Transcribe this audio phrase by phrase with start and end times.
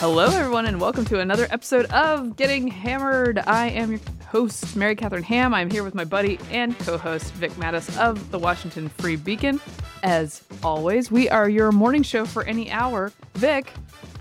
[0.00, 3.38] Hello, everyone, and welcome to another episode of Getting Hammered.
[3.40, 5.52] I am your host, Mary Catherine Ham.
[5.52, 9.60] I'm here with my buddy and co host, Vic Matus of the Washington Free Beacon.
[10.02, 13.12] As always, we are your morning show for any hour.
[13.34, 13.74] Vic,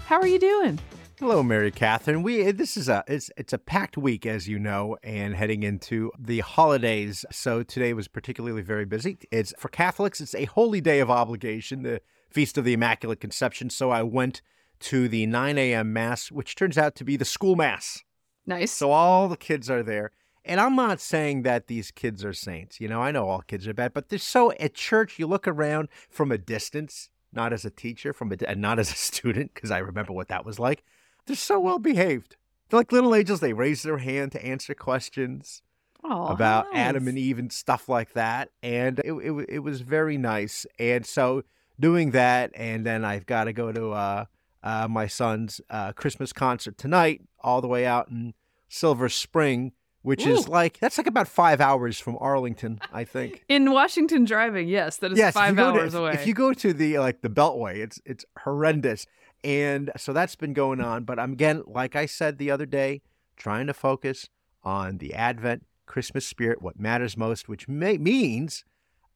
[0.05, 0.79] how are you doing?
[1.18, 2.23] Hello, Mary Catherine.
[2.23, 5.64] We eh, this is a it's it's a packed week, as you know, and heading
[5.64, 7.23] into the holidays.
[7.32, 9.18] So today was particularly very busy.
[9.32, 10.19] It's for Catholics.
[10.19, 13.69] It's a holy day of obligation, the feast of the Immaculate Conception.
[13.69, 14.41] So I went
[14.82, 15.93] to the 9 a.m.
[15.93, 18.04] mass, which turns out to be the school mass.
[18.46, 18.71] Nice.
[18.71, 20.11] So all the kids are there.
[20.46, 22.79] And I'm not saying that these kids are saints.
[22.79, 25.47] You know, I know all kids are bad, but they're so at church, you look
[25.47, 29.54] around from a distance, not as a teacher, from a, and not as a student,
[29.54, 30.84] because I remember what that was like.
[31.25, 32.36] They're so well behaved.
[32.70, 33.39] They're like little angels.
[33.42, 35.61] They raise their hand to answer questions
[36.03, 36.80] oh, about nice.
[36.80, 38.50] Adam and Eve and stuff like that.
[38.64, 40.66] And it, it, it was very nice.
[40.80, 41.44] And so
[41.80, 44.25] doing that, and then I've got to go to uh,
[44.64, 48.34] uh, my son's uh, Christmas concert tonight, all the way out in
[48.68, 49.72] Silver Spring,
[50.02, 50.32] which Ooh.
[50.32, 53.44] is like that's like about five hours from Arlington, I think.
[53.50, 56.14] In Washington driving, yes, that is yes, five go to- hours away.
[56.14, 59.06] If you go to the like the Beltway, it's it's horrendous.
[59.44, 61.04] And so that's been going on.
[61.06, 63.02] But I'm again, like I said the other day,
[63.38, 64.30] trying to focus
[64.64, 68.64] on the Advent Christmas spirit, what matters most, which may, means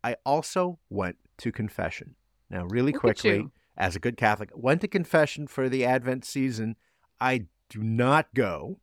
[0.03, 2.15] I also went to confession.
[2.49, 3.47] Now, really Look quickly.
[3.77, 6.75] As a good Catholic, went to confession for the Advent season.
[7.19, 8.79] I do not go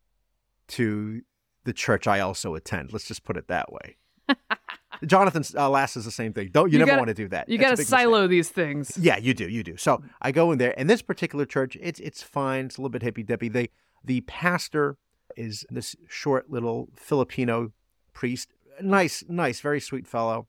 [0.68, 1.22] to
[1.64, 2.92] the church I also attend.
[2.92, 3.96] Let's just put it that way.
[5.06, 6.50] Jonathan uh, Lass is the same thing.
[6.52, 7.48] Don't you, You never gotta- want to do that.
[7.48, 8.00] you got to big mistake.
[8.00, 8.96] silo these things.
[9.00, 9.76] Yeah, you do, you do.
[9.76, 12.66] So I go in there, and this particular church, it's it's fine.
[12.66, 13.48] It's a little bit hippy dippy.
[13.48, 13.70] They
[14.04, 14.96] the pastor
[15.36, 17.72] is this short little Filipino
[18.12, 18.52] priest.
[18.82, 20.48] Nice, nice, very sweet fellow.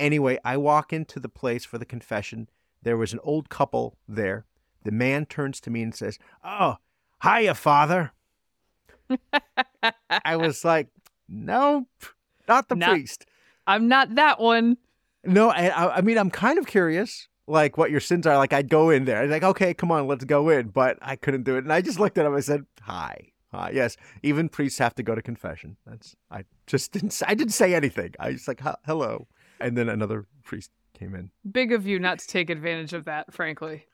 [0.00, 2.48] Anyway, I walk into the place for the confession.
[2.82, 4.44] There was an old couple there.
[4.84, 6.76] The man turns to me and says, "Oh,
[7.22, 8.12] hiya, father."
[10.24, 10.88] I was like,
[11.28, 11.86] Nope,
[12.48, 13.26] not the Not- priest."
[13.66, 14.76] I'm not that one.
[15.24, 18.36] No, I, I I mean, I'm kind of curious, like what your sins are.
[18.36, 19.22] Like, I'd go in there.
[19.22, 20.68] I'd like, okay, come on, let's go in.
[20.70, 21.62] But I couldn't do it.
[21.62, 22.34] And I just looked at him.
[22.34, 23.28] I said, hi.
[23.52, 23.70] Hi.
[23.72, 25.76] Yes, even priests have to go to confession.
[25.86, 28.14] That's, I just didn't, I didn't say anything.
[28.18, 29.28] I just like, hello.
[29.60, 31.30] And then another priest came in.
[31.50, 33.86] Big of you not to take advantage of that, frankly.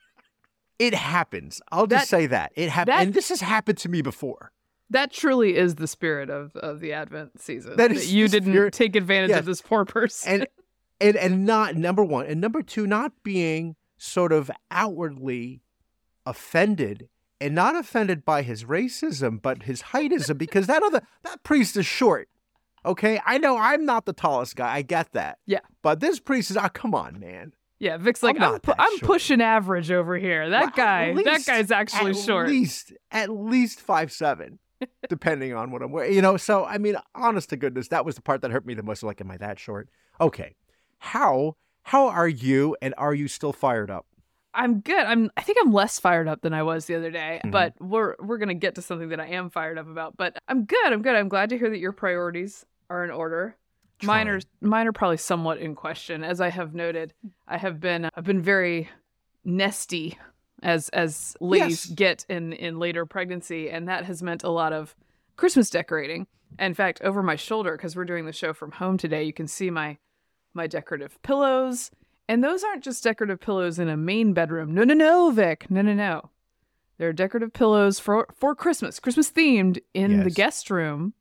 [0.78, 1.60] It happens.
[1.72, 2.52] I'll just say that.
[2.54, 2.92] It happened.
[2.96, 4.52] that- And this has happened to me before.
[4.90, 7.76] That truly is the spirit of, of the Advent season.
[7.76, 9.40] That is you didn't spirit- take advantage Yes.
[9.40, 10.32] of this poor person.
[10.32, 10.46] and
[11.00, 15.60] and and not number one and number two not being sort of outwardly
[16.26, 17.08] offended
[17.40, 21.86] and not offended by his racism but his heightism because that other that priest is
[21.86, 22.28] short
[22.88, 25.60] okay i know i'm not the tallest guy i get that Yeah.
[25.82, 28.98] but this priest is oh come on man yeah, Vic's like, I'm I'm, pu- I'm
[28.98, 30.50] pushing average over here.
[30.50, 32.46] That Well, guy, that guy's actually at short.
[32.48, 34.58] At least at least five seven
[35.08, 38.16] depending on what i'm wearing you know so i mean honest to goodness that was
[38.16, 39.88] the part that hurt me the most like am i that short
[40.20, 40.56] okay
[40.98, 44.06] how how are you and are you still fired up
[44.54, 44.98] I'm good.
[45.04, 45.30] I'm.
[45.36, 47.40] I think I'm less fired up than I was the other day.
[47.44, 47.52] Mhm.
[47.52, 50.16] But we're we're gonna get to something that I am fired up about.
[50.16, 50.92] But I'm good.
[50.92, 51.14] I'm good.
[51.14, 53.56] I'm glad to hear that your priorities are in order.
[54.02, 57.12] Mine are mine are probably somewhat in question, as I have noted.
[57.48, 58.88] I have been I've been very
[59.44, 60.18] nesty
[60.62, 61.94] as as ladies Yes.
[61.94, 64.94] get in in later pregnancy, and that has meant a lot of
[65.36, 66.26] Christmas decorating.
[66.58, 69.46] In fact, over my shoulder, because we're doing the show from home today, you can
[69.48, 69.98] see my
[70.54, 71.90] my decorative pillows.
[72.30, 74.74] And those aren't just decorative pillows in a main bedroom.
[74.74, 75.70] No, no, no, Vic.
[75.70, 76.30] No, no, no.
[76.98, 81.14] They're decorative pillows for for Christmas, Christmas themed in the guest room.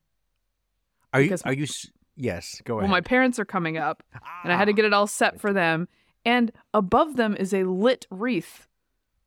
[1.14, 1.36] Are you?
[1.46, 1.66] Are you?
[2.16, 2.62] Yes.
[2.66, 2.84] Go ahead.
[2.84, 4.04] Well, my parents are coming up,
[4.44, 5.88] and I had to ah, get it all set for them.
[6.26, 8.68] And above them is a lit wreath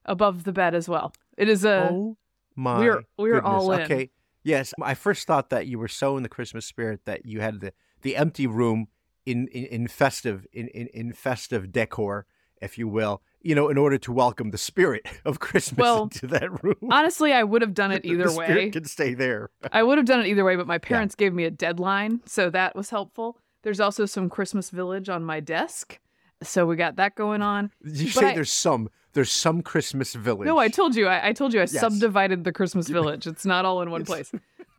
[0.05, 1.13] above the bed as well.
[1.37, 2.17] It is a oh
[2.57, 2.79] my.
[2.79, 3.83] we're- we're all in.
[3.83, 4.11] Okay.
[4.43, 4.75] Yes.
[4.83, 7.73] I first thought that you were so in the Christmas spirit that you had the
[8.03, 8.89] the empty room
[9.27, 12.27] in in, in festive in, in in festive decor,
[12.61, 13.23] if you will.
[13.43, 16.77] You know, in order to welcome the spirit of Christmas Well, into that room.
[16.91, 18.71] honestly, I would have done it The either spirit way.
[18.71, 19.49] can stay there.
[19.73, 22.51] I would have done it either way, but my parents gave me a deadline, so
[22.51, 23.39] that was helpful.
[23.63, 25.99] There's also some Christmas Village on my desk,
[26.43, 27.71] so we got that going on.
[27.83, 30.47] Did you But say I- there's some there's some Christmas village?
[30.47, 31.09] No, I told you.
[31.09, 31.81] I, I told you I Yes.
[31.81, 33.27] subdivided the Christmas village.
[33.27, 34.31] It's not all in one place.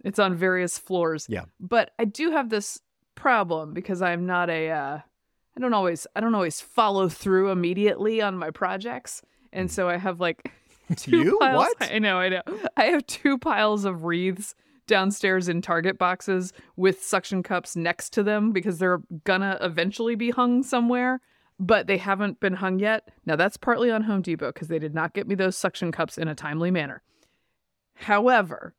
[0.05, 1.25] It's on various floors.
[1.27, 1.43] Yeah.
[1.59, 2.79] But I do have this
[3.15, 4.69] problem because I'm not a.
[4.69, 4.99] Uh,
[5.55, 6.07] I don't always.
[6.15, 9.21] I don't always follow through immediately on my projects,
[9.51, 9.71] and mm.
[9.71, 10.51] so I have like
[10.95, 11.39] two You?
[11.39, 11.57] piles.
[11.57, 11.91] What?
[11.91, 12.17] I know.
[12.17, 12.41] I know.
[12.77, 14.55] I have two piles of wreaths
[14.87, 20.31] downstairs in Target boxes with suction cups next to them because they're gonna eventually be
[20.31, 21.21] hung somewhere
[21.61, 23.07] but they haven't been hung yet.
[23.25, 26.17] Now that's partly on Home Depot because they did not get me those suction cups
[26.17, 27.03] in a timely manner.
[27.93, 28.73] However,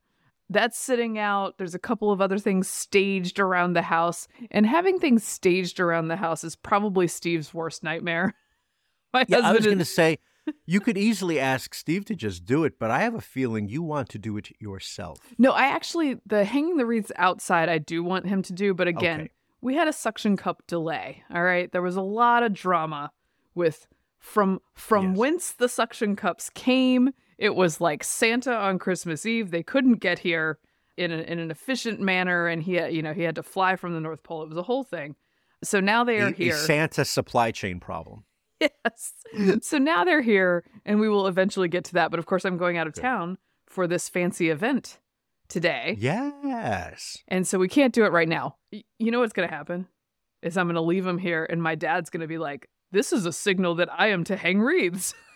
[0.53, 1.59] that's sitting out.
[1.59, 6.09] There's a couple of other things staged around the house, and having things staged around
[6.09, 8.35] the house is probably Steve's worst nightmare.
[9.13, 10.19] My Yeah, I was husband going to say
[10.67, 13.83] you could easily ask Steve to just do it, but I have a feeling you
[13.83, 15.19] want to do it yourself.
[15.39, 18.89] No, I actually the hanging the wreaths outside I do want him to do, but
[18.89, 19.31] again, Okay.
[19.61, 21.23] we had a suction cup delay.
[21.33, 21.71] All right.
[21.71, 23.13] There was a lot of drama
[23.55, 23.87] with
[24.19, 25.19] from from Yes.
[25.19, 27.11] whence the suction cups came.
[27.39, 29.51] It was like Santa on Christmas Eve.
[29.51, 30.59] They couldn't get here
[30.97, 33.77] in, a, in an efficient manner, and he, had, you know, he had to fly
[33.77, 34.43] from the North Pole.
[34.43, 35.17] It was a whole thing.
[35.65, 36.55] So now they are here.
[36.57, 38.25] Santa supply chain problem.
[38.61, 39.13] yes.
[39.63, 42.11] So now they're here, and we will eventually get to that.
[42.11, 44.99] But of course, I'm going out of town for this fancy event
[45.49, 45.97] today.
[45.99, 47.17] Yes.
[47.29, 48.57] And so we can't do it right now.
[48.73, 49.89] Y- You know what's going to happen?
[50.43, 53.13] Is I'm going to leave him here and my dad's going to be like, "This
[53.13, 55.15] is a signal that I am to hang wreaths,"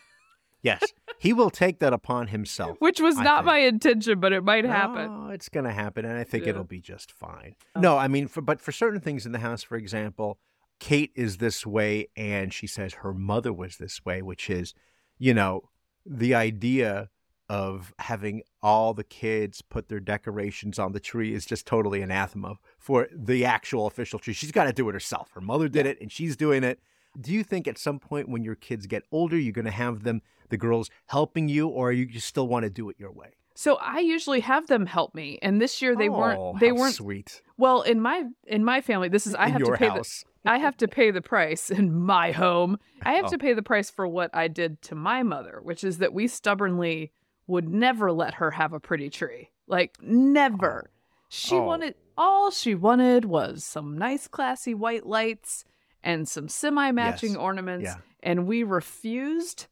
[0.67, 0.83] Yes.
[1.19, 2.77] he will take that upon himself.
[2.81, 3.47] which was I not think.
[3.47, 5.09] my intention, but it might happen.
[5.11, 6.51] Oh, it's going to happen, and I think Yeah.
[6.51, 7.55] it'll be just fine.
[7.75, 7.81] Oh.
[7.81, 10.39] No, I mean, for, but for certain things in the house, for example,
[10.79, 14.75] Kate is this way, and she says her mother was this way, which is,
[15.19, 15.71] you know,
[16.05, 17.09] the idea
[17.49, 22.57] of having all the kids put their decorations on the tree is just totally anathema
[22.77, 24.35] for the actual official tree.
[24.35, 25.31] She's got to do it herself.
[25.33, 26.81] Her mother did it, and she's doing it.
[27.21, 30.03] Do you think at some point when your kids get older, you're going to have
[30.03, 33.37] them, the girls, helping you, or you just still want to do it your way?
[33.55, 36.61] So I usually have them help me, and this year they Oh, weren't.
[36.61, 36.95] They weren't.
[36.95, 37.41] sweet.
[37.57, 40.25] Well, in my in my family, this is I in have to pay the.
[40.45, 42.79] I have to pay the price in my home.
[43.03, 43.31] I have Oh.
[43.31, 46.29] to pay the price for what I did to my mother, which is that we
[46.29, 47.13] stubbornly
[47.47, 49.49] would never let her have a pretty tree.
[49.67, 50.91] Like never.
[50.91, 50.91] Oh.
[51.31, 51.63] She Oh.
[51.63, 55.65] wanted all she wanted was some nice classy white lights
[56.03, 57.39] and some semi-matching Yes.
[57.39, 57.97] ornaments Yeah.
[58.23, 59.67] and we refused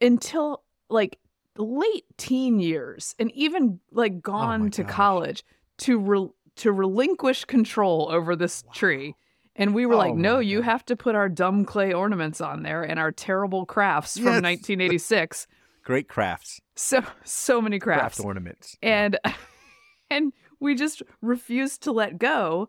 [0.00, 1.18] until like
[1.56, 4.92] late teen years and even like oh gone Oh to gosh.
[4.92, 5.44] college
[5.78, 9.14] to re- to relinquish control over this tree
[9.56, 12.62] and we were Oh like no you have to put our dumb clay ornaments on
[12.62, 14.42] there and our terrible crafts from Yes.
[14.42, 15.46] 1986
[15.84, 18.76] Great crafts, so so many crafts craft ornaments.
[18.82, 19.18] and
[20.10, 22.68] and we just refused to let go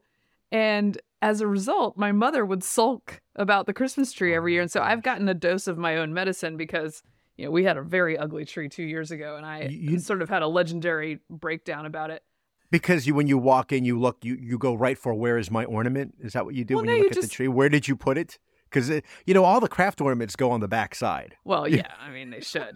[0.52, 0.98] and
[1.30, 4.72] as a result my mother would sulk about the christmas tree oh every year and
[4.72, 7.02] so i've gotten a dose of my own medicine because
[7.38, 10.00] you know we had a very ugly tree two years ago and i You- you-
[10.00, 12.22] sort of had a legendary breakdown about it
[12.72, 15.52] Because you, when you walk in, you look, you, you go right for where is
[15.52, 16.10] my ornament?
[16.26, 17.48] Is that what you do Well, when no, you you look at just- the tree?
[17.60, 18.40] Where did you put it?
[18.68, 18.90] Because
[19.28, 21.32] you know all the craft ornaments go on the back side.
[21.46, 22.74] well yeah i mean they should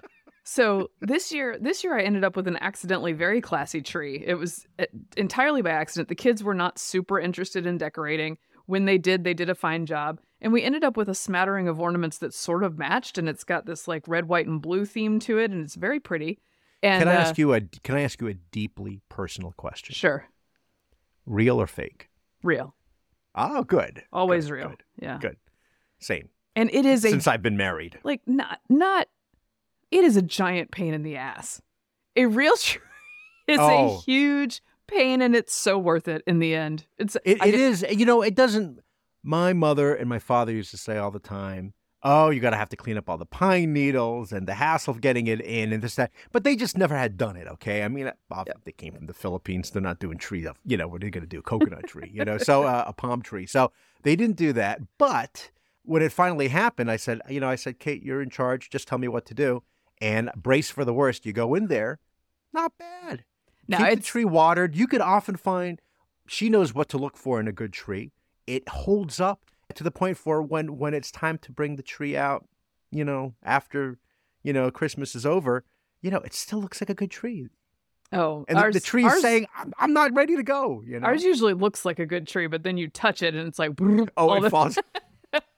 [0.50, 4.36] so this year this year i ended up with an accidentally very classy tree it
[4.36, 4.86] was uh,
[5.18, 9.34] entirely by accident the kids were not super interested in decorating when they did they
[9.34, 12.64] did a fine job and we ended up with a smattering of ornaments that sort
[12.64, 15.64] of matched and it's got this like red white and blue theme to it and
[15.64, 16.40] it's very pretty
[16.84, 19.94] and Can I uh, ask you a Can I ask you a deeply personal question?
[19.96, 20.28] sure
[21.26, 22.10] Real or fake?
[22.44, 22.74] real
[23.36, 24.04] Oh, good.
[24.14, 24.84] always Good, real Good.
[25.00, 25.38] yeah good.
[26.00, 26.30] Same.
[26.56, 28.00] and it is a Since I've been married.
[28.04, 29.08] like not not
[29.92, 31.62] it is a giant pain in the ass
[32.16, 32.82] a real tree
[33.48, 34.02] is a Oh.
[34.06, 37.86] huge pain and it's so worth it in the end it's It, it is.
[37.90, 38.80] You know, it doesn't.
[39.24, 41.74] My mother and my father used to say all the time,
[42.04, 44.92] "Oh, you got to have to clean up all the pine needles and the hassle
[44.94, 47.48] of getting it in and this that." But they just never had done it.
[47.48, 49.70] Okay, I mean, uh, they came from the Philippines.
[49.72, 50.46] They're not doing tree.
[50.46, 51.42] Of, you know, what are they going to do?
[51.42, 52.10] Coconut tree.
[52.14, 53.46] You know, so uh, a palm tree.
[53.48, 53.72] So
[54.04, 54.80] they didn't do that.
[54.98, 55.52] But
[55.84, 58.70] when it finally happened, I said, you know, I said, Kate, you're in charge.
[58.70, 59.64] Just tell me what to do
[60.02, 61.26] and brace for the worst.
[61.26, 62.00] You go in there,
[62.54, 63.24] not bad.
[63.68, 64.76] now Keep the tree watered.
[64.76, 65.82] You could often find
[66.28, 68.12] she knows what to look for in a good tree.
[68.46, 69.42] It holds up
[69.76, 72.46] to the point for when when it's time to bring the tree out,
[72.92, 73.98] you know, after,
[74.44, 75.64] you know, Christmas is over,
[76.02, 77.48] you know, it still looks like a good tree.
[78.14, 81.00] oh And the- ours, the tree is saying, I'm, I'm not ready to go, you
[81.00, 81.08] know.
[81.08, 83.72] ours usually looks like a good tree but then you touch it and it's like
[84.16, 84.78] oh, it the- falls.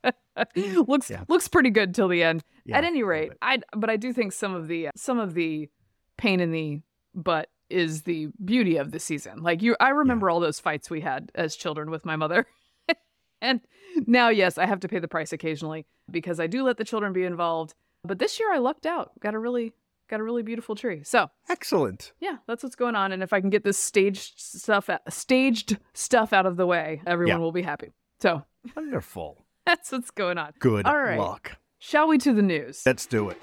[0.56, 1.24] looks Yeah.
[1.28, 2.44] looks pretty good till the end.
[2.66, 5.70] Yeah, at any rate i but i do think some of the some of the
[6.18, 6.82] pain in the
[7.16, 9.42] butt is the beauty of the season.
[9.44, 12.46] Like you i remember all those fights we had as children with my mother.
[13.42, 13.62] And
[14.06, 17.14] now yes i have to pay the price occasionally because i do let the children
[17.14, 17.74] be involved.
[18.04, 19.74] But this year i lucked out got a really
[20.10, 21.04] got a really beautiful tree.
[21.04, 22.12] So Excellent.
[22.20, 23.12] yeah that's what's going on.
[23.14, 27.38] And if i can get this staged stuff staged stuff out of the way everyone
[27.40, 27.44] Yeah.
[27.44, 27.94] will be happy.
[28.20, 28.44] So
[28.76, 29.46] Wonderful.
[29.78, 31.20] that's what's going on Good All right.
[31.20, 31.58] luck.
[31.78, 33.38] shall we to the news Let's do it.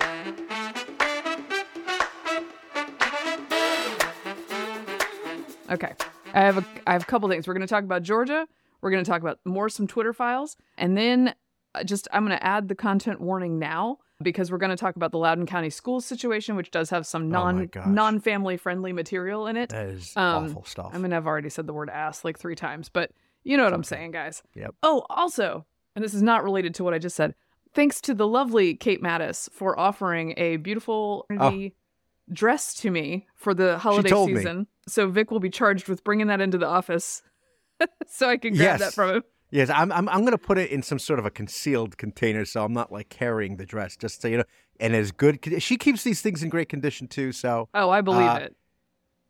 [5.71, 5.93] Okay.
[6.35, 7.49] I have a I have a couple things.
[7.49, 8.47] We're going to talk about Georgia.
[8.81, 11.35] We're going to talk about more some Twitter files, and then
[11.75, 13.99] uh, just I'm going to add the content warning now.
[14.23, 17.25] because we're going to talk about the Loudoun County Schools situation, which does have some
[17.25, 17.87] Oh non gosh.
[17.87, 19.71] non family friendly material in it.
[19.71, 20.91] That is Um, awful stuff.
[20.95, 23.11] I mean, I've already said the word ass like three times, but
[23.43, 24.43] you know what I'm saying, guys.
[24.55, 24.75] Yep.
[24.83, 27.35] Oh, also, and this is not related to what I just said.
[27.75, 31.69] Thanks to the lovely Kate Matus for offering a beautiful Oh.
[32.33, 34.37] dress to me for the holiday told me.
[34.37, 34.67] season.
[34.89, 37.23] So Vic will be charged with bringing that into the office,
[38.07, 38.81] so I can grab Yes.
[38.81, 39.23] that from him.
[39.51, 42.65] Yes, I'm I'm I'm gonna put it in some sort of a concealed container, so
[42.65, 43.97] I'm not like carrying the dress.
[43.97, 44.45] Just so you know,
[44.81, 45.39] and as good.
[45.63, 47.31] She keeps these things in great condition too.
[47.33, 48.57] So Oh, I believe Uh, it.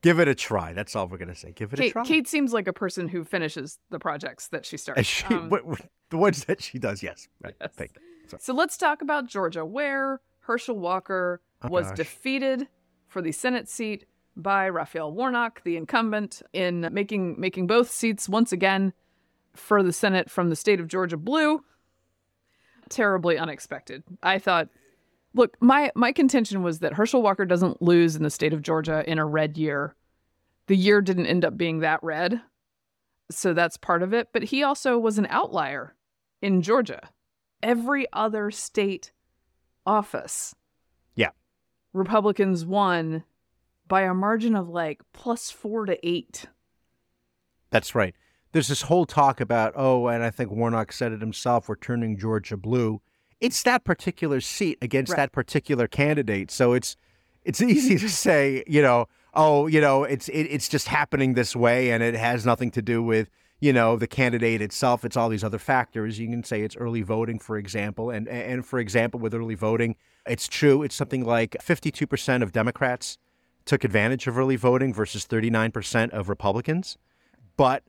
[0.07, 0.73] Give it a try.
[0.73, 1.51] That's all we're gonna say.
[1.53, 2.05] Give it a try.
[2.05, 5.03] Kate seems like a person who finishes the projects that she starts.
[5.07, 7.29] She, Um, what- what- the ones that she does, yes.
[7.45, 7.71] Yes.
[8.29, 11.97] So- So let's talk about Georgia, where Herschel Walker Oh, was gosh.
[11.97, 12.69] defeated
[13.09, 18.53] for the Senate seat by Raphael Warnock, the incumbent, in making making both seats once
[18.53, 18.93] again
[19.55, 21.65] for the Senate from the state of Georgia blue.
[22.89, 24.05] Terribly unexpected.
[24.23, 24.69] I thought
[25.37, 29.05] look, my my contention was that Herschel Walker doesn't lose in the state of Georgia
[29.07, 29.95] in a red year.
[30.67, 32.41] The year didn't end up being that red.
[33.31, 35.95] So that's part of it, but he also was an outlier
[36.43, 37.11] in Georgia.
[37.63, 39.13] Every other state
[39.85, 40.55] office.
[41.15, 41.31] Yeah.
[41.93, 43.25] Republicans won
[43.89, 46.47] by a margin of like plus 4 to 8.
[47.71, 48.15] That's right.
[48.53, 52.17] There's this whole talk about, oh, and I think Warnock said it himself, we're turning
[52.17, 53.01] Georgia blue.
[53.41, 55.17] It's that particular seat against Right.
[55.19, 56.51] that particular candidate.
[56.51, 56.97] So it's
[57.45, 61.55] it's easy to say, you know, oh, you know, it's it, it's just happening this
[61.55, 63.29] way and it has nothing to do with,
[63.61, 65.05] you know, the candidate itself.
[65.05, 66.19] It's all these other factors.
[66.19, 68.11] You can say it's early voting, for example.
[68.11, 70.83] And and for example, with early voting, it's true.
[70.83, 73.19] It's something like 52% of Democrats
[73.65, 76.97] took advantage of early voting versus 39% of Republicans.
[77.57, 77.83] But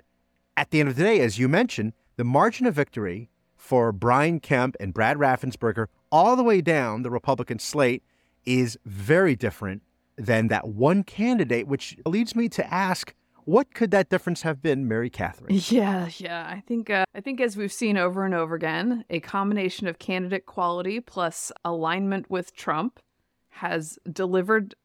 [0.55, 3.29] at the end of the day, as you mentioned, the margin of victory
[3.67, 8.01] for Brian Kemp and Brad Raffensperger all the way down the Republican slate
[8.45, 9.81] is very different
[10.17, 14.87] than that one candidate, which leads me to ask, what could that difference have been,
[14.87, 15.59] Mary Catherine?
[15.69, 16.47] Yeah, yeah.
[16.49, 19.99] I think uh, I think as we've seen over and over again, a combination of
[19.99, 23.01] candidate quality plus alignment with Trump
[23.49, 24.75] has delivered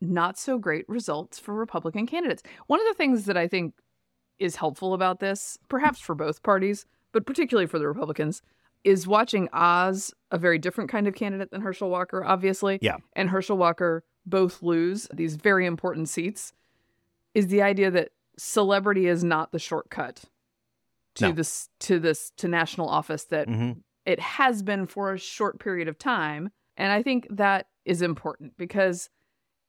[0.00, 2.42] not so great results for Republican candidates.
[2.66, 3.74] One of the things that I think
[4.40, 8.42] is helpful about this, perhaps for both parties, but particularly for the Republicans,
[8.84, 12.78] is watching Oz, a very different kind of candidate than Herschel Walker, obviously.
[12.80, 12.96] Yeah.
[13.14, 16.52] And Herschel Walker both lose these very important seats,
[17.34, 20.24] is the idea that celebrity is not the shortcut
[21.16, 21.32] to No.
[21.32, 23.82] this to this to national office that Mhm.
[24.04, 26.50] it has been for a short period of time.
[26.76, 29.10] And I think that is important because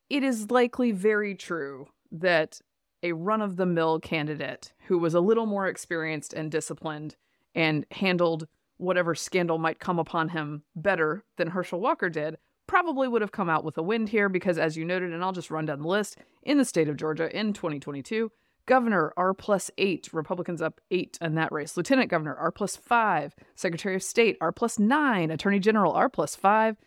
[0.10, 2.62] it is likely very true that
[3.02, 7.16] a run of the mill candidate who was a little more experienced and disciplined
[7.56, 12.38] and handled whatever scandal might come upon him better than Herschel Walker did
[12.70, 15.32] probably would have come out with a win here because, as you noted, and I'll
[15.32, 18.32] just run down the list in the state of Georgia in 2022,
[18.68, 23.34] governor R plus eight, Republicans up eight in that race, lieutenant governor R plus five,
[23.56, 26.78] secretary of state R plus nine, attorney general R plus five,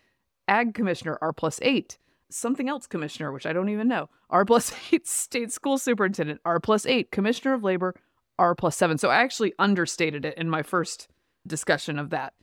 [0.47, 1.97] ag commissioner R plus eight,
[2.29, 6.61] something else commissioner, which I don't even know, R plus eight, state school superintendent R
[6.61, 7.93] plus eight, commissioner of labor
[8.39, 8.97] R plus seven.
[8.97, 11.07] So I actually understated it in my first
[11.45, 12.33] discussion of that.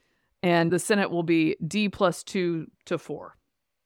[0.43, 3.37] And the Senate will be D plus two to four.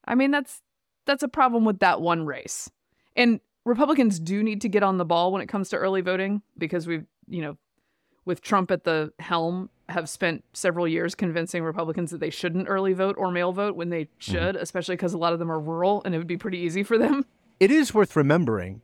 [0.04, 0.62] I mean, that's
[1.06, 2.70] that's a problem with that one race.
[3.16, 6.42] And Republicans do need to get on the ball when it comes to early voting
[6.58, 7.56] because we've, you know,
[8.24, 12.94] with Trump at the helm, have spent several years convincing Republicans that they shouldn't early
[12.94, 14.32] vote or mail vote when they mm-hmm.
[14.32, 16.82] should, especially because a lot of them are rural and it would be pretty easy
[16.82, 17.24] for them.
[17.60, 18.80] It is worth remembering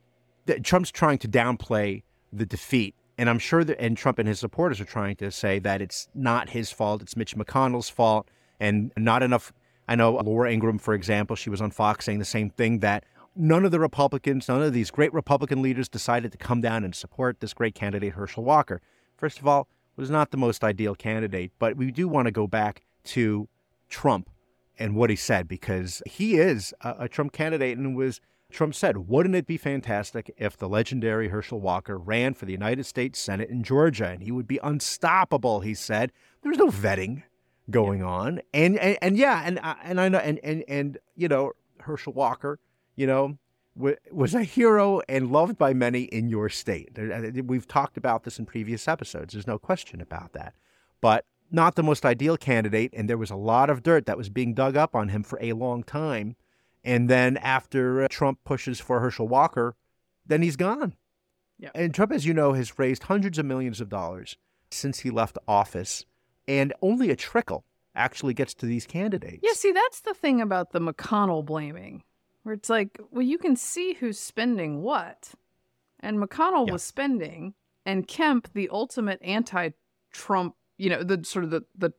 [0.47, 2.95] that Trump's trying to downplay the defeat.
[3.21, 6.09] And I'm sure that, and Trump and his supporters are trying to say that it's
[6.15, 8.27] not his fault, it's Mitch McConnell's fault,
[8.59, 9.53] and not enough.
[9.87, 13.05] I know Laura Ingraham, for example, she was on Fox saying the same thing that
[13.37, 16.95] none of the Republicans, none of these great Republican leaders decided to come down and
[16.95, 18.81] support this great candidate, Herschel Walker.
[19.19, 22.47] First of all, was not the most ideal candidate, but we do want to go
[22.47, 23.51] back to
[23.91, 24.31] Trump
[24.79, 29.09] and what he said because he is a, a Trump candidate and was Trump said,
[29.09, 33.51] wouldn't it be fantastic if the legendary Herschel Walker ran for the United States Senate
[33.51, 36.13] in Georgia and he would be unstoppable, he said.
[36.43, 37.23] There was no vetting
[37.71, 38.41] going on.
[38.53, 42.13] And, and and yeah, and I- and I know and and and you know, Herschel
[42.13, 42.59] Walker,
[42.97, 43.39] you know,
[43.77, 46.95] wa- was a hero and loved by many in your state.
[46.95, 49.33] There- uh, We've talked about this in previous episodes.
[49.35, 50.55] There's no question about that.
[51.01, 54.29] But not the most ideal candidate, and there was a lot of dirt that was
[54.29, 56.37] being dug up on him for a long time.
[56.85, 59.77] And then after uh, Trump pushes for Herschel Walker,
[60.27, 60.95] then he's gone.
[61.59, 61.71] Yeah.
[61.75, 64.37] And Trump, as you know, has raised hundreds of millions of dollars
[64.71, 66.07] since he left office,
[66.49, 69.41] and only a trickle actually gets to these candidates.
[69.43, 72.03] Yeah, see, that's the thing about the McConnell blaming,
[72.45, 75.33] where it's like, well, you can see who's spending what.
[75.99, 76.73] And McConnell Yeah.
[76.73, 79.71] was spending, and Kemp, the ultimate anti
[80.13, 81.93] Trump, you know, the sort of the, the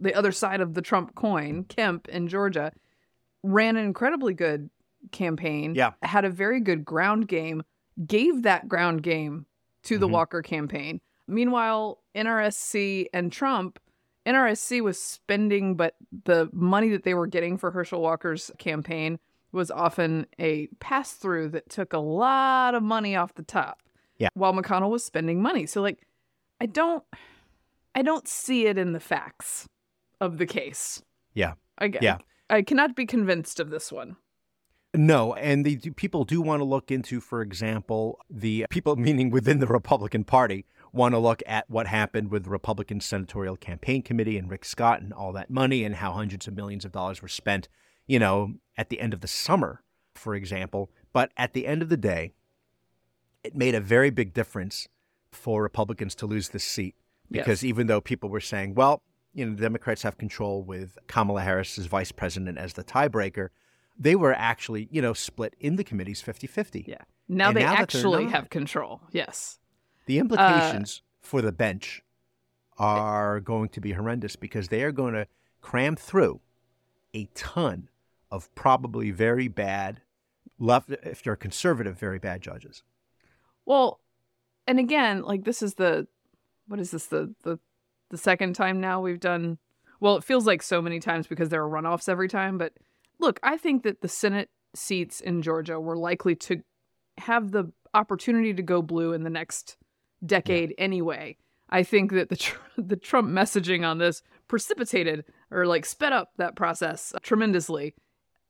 [0.00, 2.72] the other side of the Trump coin, Kemp in Georgia,
[3.52, 4.70] ran an incredibly good
[5.12, 5.74] campaign.
[5.74, 5.92] Yeah.
[6.02, 7.62] Had a very good ground game,
[8.06, 9.46] gave that ground game
[9.84, 10.12] to the Mhm.
[10.12, 11.00] Walker campaign.
[11.28, 13.78] Meanwhile, NRSC and Trump,
[14.24, 19.18] NRSC was spending, but the money that they were getting for Herschel Walker's campaign
[19.52, 23.82] was often a pass through that took a lot of money off the top.
[24.18, 24.28] Yeah.
[24.34, 25.66] While McConnell was spending money.
[25.66, 26.06] So like
[26.60, 27.04] I don't
[27.94, 29.68] I don't see it in the facts
[30.20, 31.02] of the case.
[31.34, 31.54] Yeah.
[31.78, 32.02] I, guess.
[32.02, 32.16] Yeah.
[32.16, 34.16] I, I cannot be convinced of this one.
[34.94, 39.58] No, and the people do want to look into, for example, the people, meaning within
[39.58, 44.38] the Republican Party, want to look at what happened with the Republican Senatorial Campaign Committee
[44.38, 47.28] and Rick Scott and all that money and how hundreds of millions of dollars were
[47.28, 47.68] spent,
[48.06, 49.82] you know, at the end of the summer,
[50.14, 50.90] for example.
[51.12, 52.32] But at the end of the day,
[53.44, 54.88] it made a very big difference
[55.30, 56.94] for Republicans to lose this seat
[57.30, 57.68] because Yes.
[57.68, 59.02] even though people were saying, well,
[59.36, 63.50] you know, the Democrats have control with Kamala Harris as vice president as the tiebreaker,
[63.98, 66.86] they were actually, you know, split in the committees 50 50.
[66.88, 66.96] Yeah.
[67.28, 69.02] Now And they now actually not- have control.
[69.12, 69.58] Yes.
[70.06, 72.02] The uh, implications for the bench
[72.78, 75.26] are going to be horrendous because they are going to
[75.60, 76.40] cram through
[77.12, 77.88] a ton
[78.30, 80.00] of probably very bad,
[80.58, 82.82] left, if you're a conservative, very bad judges.
[83.66, 84.00] Well,
[84.66, 86.06] and again, like this is the
[86.68, 87.58] what is this the the
[88.10, 89.58] the second time now we've done
[90.00, 92.74] well, it feels like so many times because there are runoffs every time, but
[93.18, 96.62] look, I think that the Senate seats in Georgia were likely to
[97.18, 99.76] have the opportunity to go blue in the next
[100.24, 101.36] decade anyway.
[101.70, 106.32] I think that the tr- the Trump messaging on this precipitated or like sped up
[106.36, 107.94] that process tremendously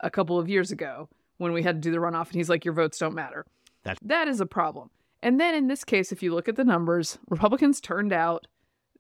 [0.01, 2.65] a couple of years ago when we had to do the runoff and he's like
[2.65, 3.47] your votes don't matter.
[3.85, 4.91] That's- that is a problem.
[5.23, 8.47] And then in this case if you look at the numbers, Republicans turned out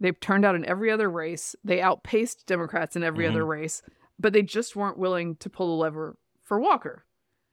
[0.00, 1.56] they've turned out in every other race.
[1.64, 3.30] They outpaced Democrats in every Mhm.
[3.30, 3.82] other race,
[4.18, 7.04] but they just weren't willing to pull the lever for Walker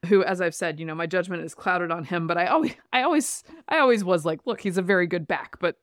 [0.07, 2.73] who as i've said you know my judgment is clouded on him but i always
[2.91, 5.77] i always i always was like look he's a very good back but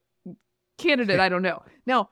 [0.76, 2.10] candidate i don't know now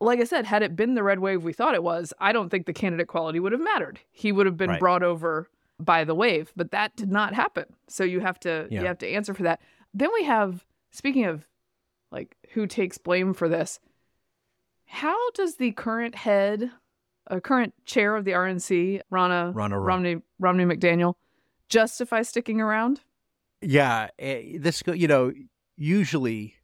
[0.00, 2.48] like i said had it been the red wave we thought it was i don't
[2.48, 4.80] think the candidate quality would have mattered he would have been Right.
[4.80, 8.80] brought over by the wave but that did not happen so you have to Yeah.
[8.80, 9.60] you have to answer for that
[9.92, 11.46] then we have speaking of
[12.50, 13.80] who takes blame for this
[14.86, 16.70] how does the current head
[17.26, 21.14] a current chair of the rnc rana Ronna Romney Romney McDaniel
[21.70, 23.00] justify sticking around?
[23.62, 25.32] Yeah, eh, this you know
[25.76, 26.56] usually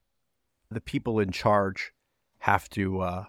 [0.71, 1.93] the people in charge
[2.41, 3.25] have to uh,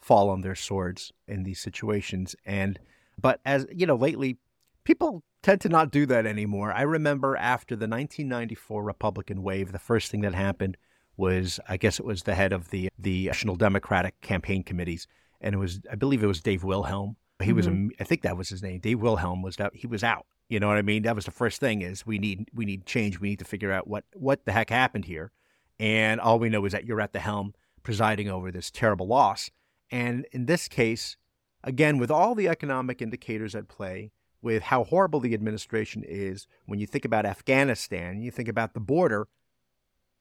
[0.00, 2.80] fall on their swords in these situations, and
[3.20, 4.38] but as you know lately,
[4.82, 6.72] people tend to not do that anymore.
[6.72, 10.76] I remember after the 1994 Republican wave, the first thing that happened
[11.16, 15.06] was I guess it was the head of the the National Democratic campaign committees,
[15.40, 17.16] and it was I believe it was Dave Wilhelm.
[17.42, 17.88] He was mm-hmm.
[17.98, 18.78] a, I think that was his name.
[18.78, 20.26] Dave Wilhelm was that he was out.
[20.48, 21.02] You know what I mean?
[21.02, 23.20] That was the first thing is we need we need change.
[23.20, 25.32] We need to figure out what what the heck happened here.
[25.78, 29.50] And all we know is that you're at the helm presiding over this terrible loss.
[29.90, 31.16] And in this case,
[31.64, 36.78] again, with all the economic indicators at play, with how horrible the administration is, when
[36.78, 39.28] you think about Afghanistan, you think about the border,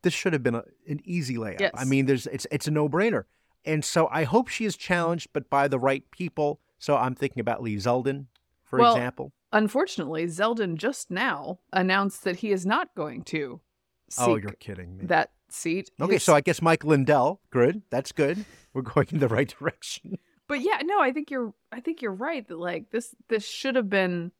[0.03, 1.59] this should have been a, an easy layup.
[1.59, 1.71] Yes.
[1.75, 3.23] I mean, there's it's it's a no brainer.
[3.65, 6.59] And so I hope she is challenged, but by the right people.
[6.79, 8.25] So I'm thinking about Lee Zeldin,
[8.63, 9.33] for Well, example.
[9.53, 14.51] Unfortunately, Zeldin just now announced that he is not going to oh, seek Oh, you're
[14.59, 15.05] kidding me.
[15.05, 15.91] that seat.
[16.01, 17.83] Okay, His- so I guess Mike Lindell, good.
[17.91, 18.45] That's good.
[18.73, 20.17] We're going in the right direction.
[20.47, 23.75] but yeah, no, I think you're I think you're right that like this this should
[23.75, 24.31] have been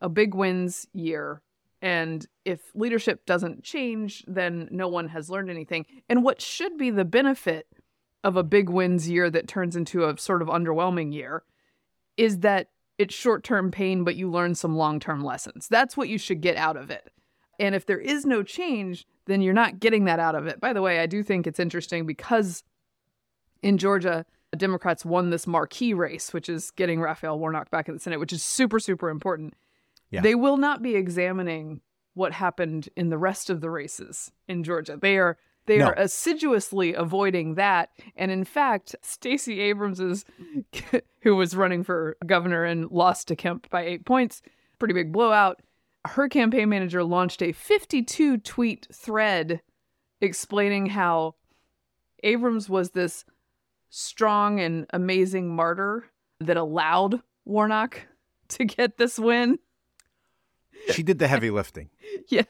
[0.00, 1.42] a big wins year.
[1.82, 5.84] And if leadership doesn't change, then no one has learned anything.
[6.08, 7.66] And what should be the benefit
[8.22, 11.42] of a big wins year that turns into a sort of underwhelming year
[12.16, 12.68] is that
[12.98, 15.66] it's short term pain, but you learn some long term lessons.
[15.68, 17.10] That's what you should get out of it.
[17.58, 20.60] And if there is no change, then you're not getting that out of it.
[20.60, 22.62] By the way, I do think it's interesting because
[23.60, 24.24] in Georgia,
[24.56, 28.32] Democrats won this marquee race, which is getting Raphael Warnock back in the Senate, which
[28.32, 29.54] is super, super important.
[30.12, 30.20] Yeah.
[30.20, 31.80] They will not be examining
[32.14, 34.96] what happened in the rest of the races in Georgia.
[35.00, 35.86] They are they No.
[35.86, 37.90] are assiduously avoiding that.
[38.16, 40.24] And in fact, Stacey Abrams's
[41.22, 44.42] who was running for governor and lost to Kemp by 8 points,
[44.78, 45.60] pretty big blowout.
[46.04, 49.60] Her campaign manager launched a 52 tweet thread
[50.20, 51.36] explaining how
[52.24, 53.24] Abrams was this
[53.88, 56.04] strong and amazing martyr
[56.40, 58.00] that allowed Warnock
[58.48, 59.58] to get this win.
[60.90, 61.90] She did the heavy lifting.
[62.28, 62.46] yes.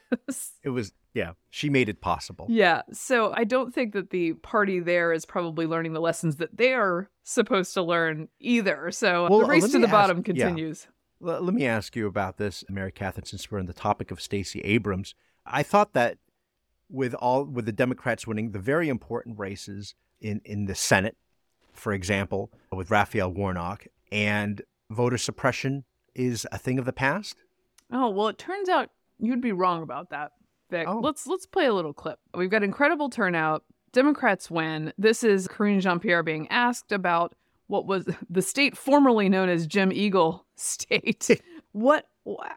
[0.63, 2.47] It was, yeah, she made it possible.
[2.49, 2.81] Yeah.
[2.91, 6.73] So I don't think that the party there is probably learning the lessons that they
[6.73, 8.89] are supposed to learn either.
[8.91, 10.45] So Well, the race to the bottom ask- yeah.
[10.45, 10.87] continues.
[11.25, 14.19] L- Let me ask you about this, Mary Catherine, since we're on the topic of
[14.21, 15.15] Stacey Abrams.
[15.45, 16.17] I thought that
[16.89, 21.17] with all with the Democrats winning the very important races in, in the Senate,
[21.71, 27.42] for example, with Raphael Warnock, and voter suppression is a thing of the past.
[27.93, 30.31] Oh, well, it turns out you'd be wrong about that,
[30.71, 30.87] Vic.
[30.87, 30.99] Oh.
[30.99, 32.19] Let's let's play a little clip.
[32.35, 33.63] We've got incredible turnout.
[33.93, 34.91] Democrats win.
[34.97, 37.35] This is Karine Jean-Pierre being asked about
[37.67, 41.29] what was the state formerly known as Jim Eagle State.
[41.73, 42.07] what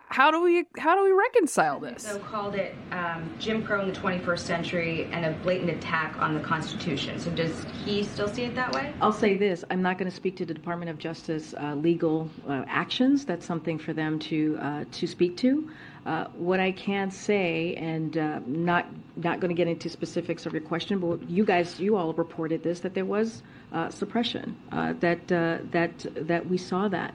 [0.09, 2.05] how do we how do we reconcile this?
[2.05, 6.35] So called it um, Jim Crow in the 21st century and a blatant attack on
[6.35, 7.19] the Constitution.
[7.19, 8.95] So does he still see it that way?
[9.01, 12.31] I'll say this I'm not going to speak to the Department of Justice uh, legal
[12.49, 13.25] uh, actions.
[13.25, 15.69] That's something for them to, uh, to speak to.
[16.07, 20.53] Uh, what I can say, and uh, not not going to get into specifics of
[20.53, 23.43] your question, but you guys, you all reported this that there was
[23.73, 24.57] uh, suppression.
[24.71, 27.13] Uh, that uh, that that we saw that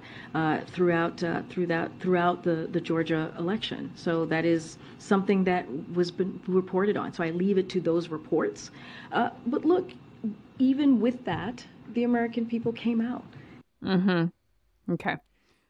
[0.67, 3.89] throughout through that throughout the, the Georgia election.
[3.95, 7.13] So that is something that was been reported on.
[7.13, 8.71] So I leave it to those reports.
[9.09, 9.89] But look,
[10.59, 13.23] even with that, the American people came out.
[13.81, 14.93] Mm-hmm.
[14.93, 15.15] Okay.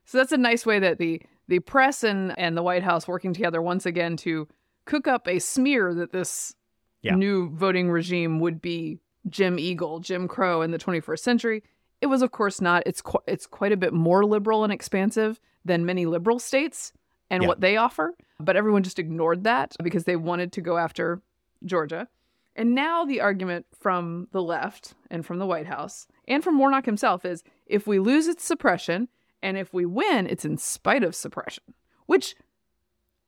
[0.05, 1.21] So that's a nice way that the
[1.51, 4.47] the press and and the White House working together once again to
[4.85, 6.55] cook up a smear that this
[7.01, 7.15] Yeah.
[7.15, 11.63] new voting regime would be Jim Eagle, Jim Crow in the 21st century.
[11.99, 12.83] It was, of course, not.
[12.85, 16.93] It's qu- it's quite a bit more liberal and expansive than many liberal states
[17.29, 17.49] and Yeah.
[17.49, 18.15] what they offer.
[18.39, 21.21] But everyone just ignored that because they wanted to go after
[21.65, 22.07] Georgia.
[22.55, 26.85] And now the argument from the left and from the White House and from Warnock
[26.85, 29.07] himself is if we lose, it's suppression.
[29.41, 31.63] And if we win, it's in spite of suppression,
[32.05, 32.35] which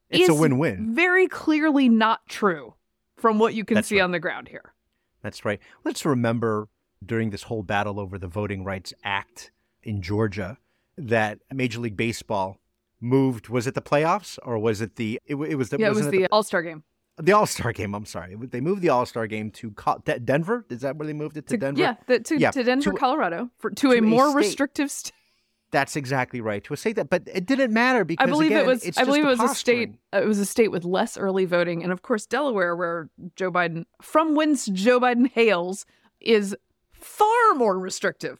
[0.09, 0.93] It's a win-win.
[0.93, 2.75] Very clearly not true
[3.15, 4.03] from what you can That's see right.
[4.03, 4.73] on the ground here.
[5.23, 5.59] That's right.
[5.83, 6.67] Let's remember
[7.03, 10.57] during this whole battle over the Voting Rights Act in Georgia
[10.97, 12.59] that Major League Baseball
[13.01, 13.49] moved.
[13.49, 15.19] Was it the playoffs or was it the?
[15.25, 15.77] It, it was the.
[15.79, 16.83] Yeah, it was wasn't the All Star game.
[17.17, 17.95] the All Star game.
[17.95, 20.65] I'm sorry, they moved the All Star game to Co- De- Denver.
[20.69, 21.81] Is that where they moved it to, To- Denver?
[21.81, 24.35] Yeah, the, to, Yeah, to Denver, to- Colorado, for, to, to a a more state.
[24.37, 25.13] restrictive state.
[25.73, 26.63] That's exactly right.
[26.63, 28.97] To say that, but it didn't matter because I believe again, it was.
[28.97, 29.95] I believe it was a state.
[30.13, 33.83] It was a state with less early voting, and of course Delaware, where Joe Biden,
[34.01, 35.85] from whence Joe Biden hails,
[36.21, 36.55] is
[36.91, 38.39] far more restrictive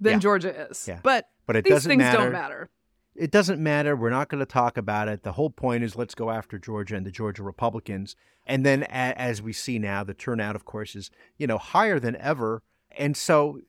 [0.00, 0.18] than Yeah.
[0.18, 0.88] Georgia is.
[0.88, 0.98] Yeah.
[1.02, 2.18] But But it these doesn't things matter.
[2.18, 2.70] don't matter.
[3.14, 3.94] it doesn't matter.
[3.94, 5.22] We're not going to talk about it.
[5.22, 8.16] The whole point is let's go after Georgia and the Georgia Republicans.
[8.46, 12.16] And then, as we see now, the turnout, of course, is you know higher than
[12.16, 12.62] ever.
[12.98, 13.60] And so,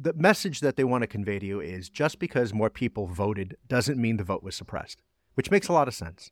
[0.00, 3.56] the message that they want to convey to you is just because more people voted
[3.68, 5.02] doesn't mean the vote was suppressed,
[5.34, 6.30] which makes a lot of sense.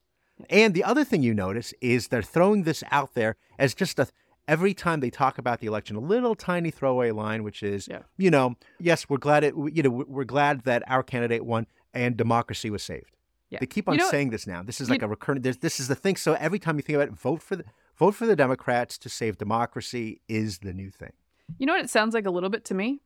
[0.48, 4.08] And the other thing you notice is they're throwing this out there as just a
[4.46, 7.98] every time they talk about the election, a little tiny throwaway line, which is, Yeah.
[8.16, 12.16] you know, yes, we're glad it, you know, we're glad that our candidate won and
[12.16, 13.14] democracy was saved.
[13.50, 13.58] Yeah.
[13.60, 14.62] They keep You on know saying this now.
[14.62, 15.42] This is you- like a recurrent.
[15.42, 16.16] This, this is the thing.
[16.16, 17.64] So every time you think about it, vote for the
[17.98, 21.12] vote for the Democrats to save democracy is the new thing.
[21.58, 23.00] You know what it sounds like a little bit to me?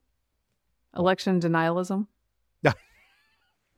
[0.97, 2.07] Election denialism.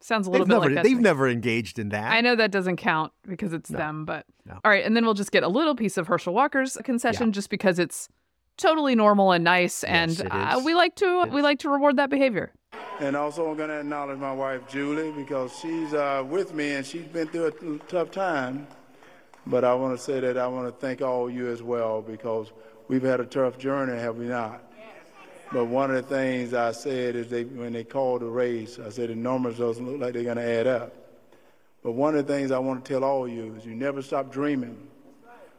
[0.00, 0.84] Sounds a little They've bit never like that.
[0.84, 2.12] they've never engaged in that.
[2.12, 3.78] I know that doesn't count because it's No.
[3.78, 4.52] them, but No.
[4.62, 4.84] all right.
[4.84, 8.10] And then we'll just get a little piece of Herschel Walker's concession, just because it's
[8.58, 12.10] totally normal and nice, and uh, we like to It we like to reward that
[12.10, 12.52] behavior.
[13.00, 16.84] And also, I'm going to acknowledge my wife, Julie, because she's uh, with me and
[16.84, 18.66] she's been through a t- tough time.
[19.46, 22.52] But I want to say that I want to thank all you as well because
[22.88, 24.62] we've had a tough journey, have we not?
[25.52, 28.88] But one of the things I said is they, when they called the race, I
[28.88, 30.94] said the numbers doesn't look like they're going to add up.
[31.82, 34.02] But one of the things I want to tell all of you is you never
[34.02, 34.88] stop dreaming.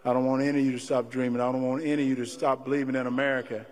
[0.04, 1.40] I don't want any of you to stop dreaming.
[1.40, 3.66] I don't want any of you to stop believing in America.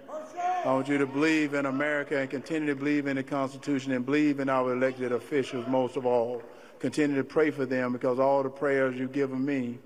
[0.66, 4.06] I want you to believe in America and continue to believe in the Constitution and
[4.06, 6.42] believe in our elected officials most of all.
[6.80, 9.78] Continue to pray for them because all the prayers you've given me,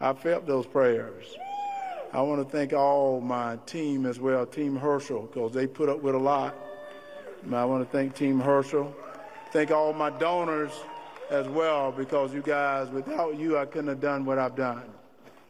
[0.00, 1.36] I felt those prayers.
[2.16, 6.00] I want to thank all my team as well, Team Herschel, because they put up
[6.00, 6.56] with a lot.
[7.52, 8.96] I want to thank Team Herschel.
[9.52, 10.72] Thank all my donors
[11.28, 14.84] as well, because you guys, without you, I couldn't have done what I've done.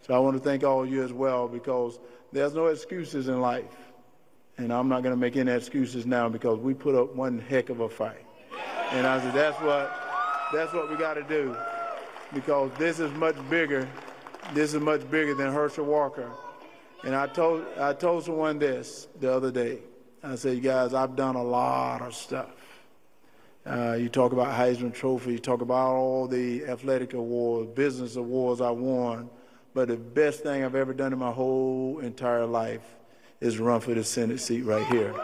[0.02, 2.00] So I want to thank all of you as well, because
[2.32, 3.76] there's no excuses in life.
[4.58, 7.70] And I'm not going to make any excuses now because we put up one heck
[7.70, 8.26] of a fight.
[8.90, 9.96] And I said, that's what,
[10.52, 11.56] that's what we got to do
[12.34, 13.88] because this is much bigger.
[14.52, 16.28] This is much bigger than Herschel Walker.
[17.06, 19.78] And I told, I told someone this the other day.
[20.24, 22.50] I say, guys, I've done a lot of stuff.
[23.64, 28.60] Uh, you talk about Heisman Trophy, you talk about all the athletic awards, business awards
[28.60, 29.30] I won,
[29.72, 32.82] but the best thing I've ever done in my whole entire life
[33.40, 35.14] is run for the Senate seat right here.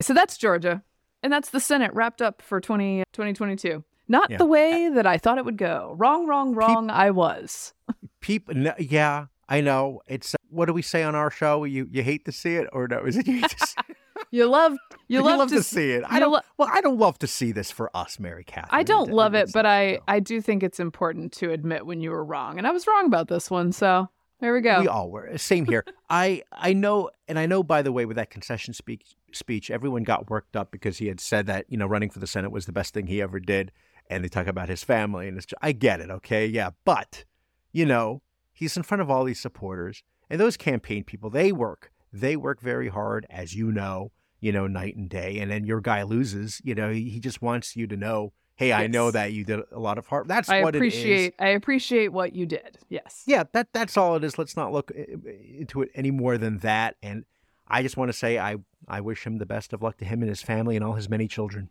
[0.00, 0.82] So that's Georgia.
[1.22, 3.84] And that's the Senate wrapped up for 20, 2022.
[4.08, 4.38] Not Yeah.
[4.38, 5.94] the way that I thought it would go.
[5.98, 6.90] Wrong, wrong, wrong.
[6.90, 7.74] I was.
[8.20, 10.00] People, no, yeah, I know.
[10.06, 11.64] It's what do we say on our show?
[11.64, 13.00] You you hate to see it, or no?
[13.06, 13.76] Is it you hate to see?
[14.30, 14.72] You love
[15.08, 16.04] you, You love, to, to, see it.
[16.06, 16.32] I don't.
[16.32, 18.80] lo- well, I don't love to see this for us, Mary Catherine.
[18.80, 20.02] I don't love it, but I so.
[20.08, 23.06] I do think it's important to admit when you were wrong, and I was wrong
[23.06, 23.72] about this one.
[23.72, 24.08] So
[24.40, 24.80] there we go.
[24.80, 25.36] We all were.
[25.38, 25.84] Same here.
[26.10, 27.62] I I know, and I know.
[27.62, 31.20] By the way, with that concession speech, speech, everyone got worked up because he had
[31.20, 33.72] said that you know running for the Senate was the best thing he ever did,
[34.08, 35.46] and they talk about his family, and it's.
[35.60, 37.24] I get it, okay, yeah, but
[37.72, 41.30] you know, he's in front of all these supporters, and those campaign people.
[41.30, 41.92] They work.
[42.12, 44.10] They work very hard, as you know.
[44.40, 46.60] You know, night and day, and then your guy loses.
[46.64, 48.32] You know, he, he just wants you to know.
[48.56, 50.26] Hey, I know that you did a lot of hard.
[50.26, 50.92] That's I what it is.
[50.92, 52.78] appreciate I appreciate what you did.
[52.88, 53.22] Yes.
[53.24, 54.38] Yeah, that that's all it is.
[54.38, 56.96] Let's not look i- i- into it any more than that.
[57.04, 57.24] And
[57.68, 58.56] I just want to say I
[58.88, 61.08] I wish him the best of luck to him and his family and all his
[61.08, 61.68] many children.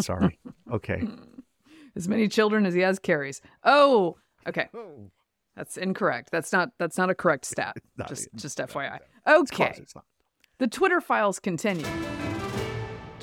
[0.00, 0.38] Sorry.
[0.72, 1.06] Okay.
[1.94, 3.40] As many children as he has carries.
[3.62, 4.16] Oh,
[4.48, 4.68] okay.
[4.74, 5.10] Oh.
[5.56, 6.30] That's incorrect.
[6.30, 7.76] That's not that's not a correct stat.
[8.36, 8.98] Just FYI.
[9.26, 9.56] Okay.
[9.56, 10.04] close, it's not.
[10.58, 11.86] The Twitter files continue.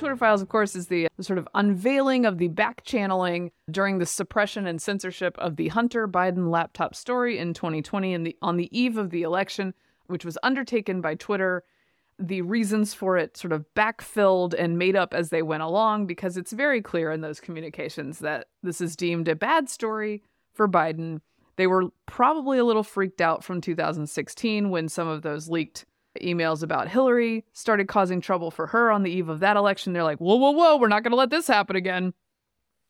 [0.01, 3.99] Twitter files, of course, is the, the sort of unveiling of the back channeling during
[3.99, 8.57] the suppression and censorship of the Hunter Biden laptop story in 2020 and the on
[8.57, 9.75] the eve of the election,
[10.07, 11.63] which was undertaken by Twitter.
[12.17, 16.35] The reasons for it sort of backfilled and made up as they went along because
[16.35, 21.21] it's very clear in those communications that this is deemed a bad story for Biden.
[21.62, 25.86] They were probably a little freaked out from 2016 when some of those leaked
[26.19, 29.93] emails about Hillary started causing trouble for her on the eve of that election.
[29.93, 32.15] They're like, whoa, whoa, whoa, we're not going to let this happen again.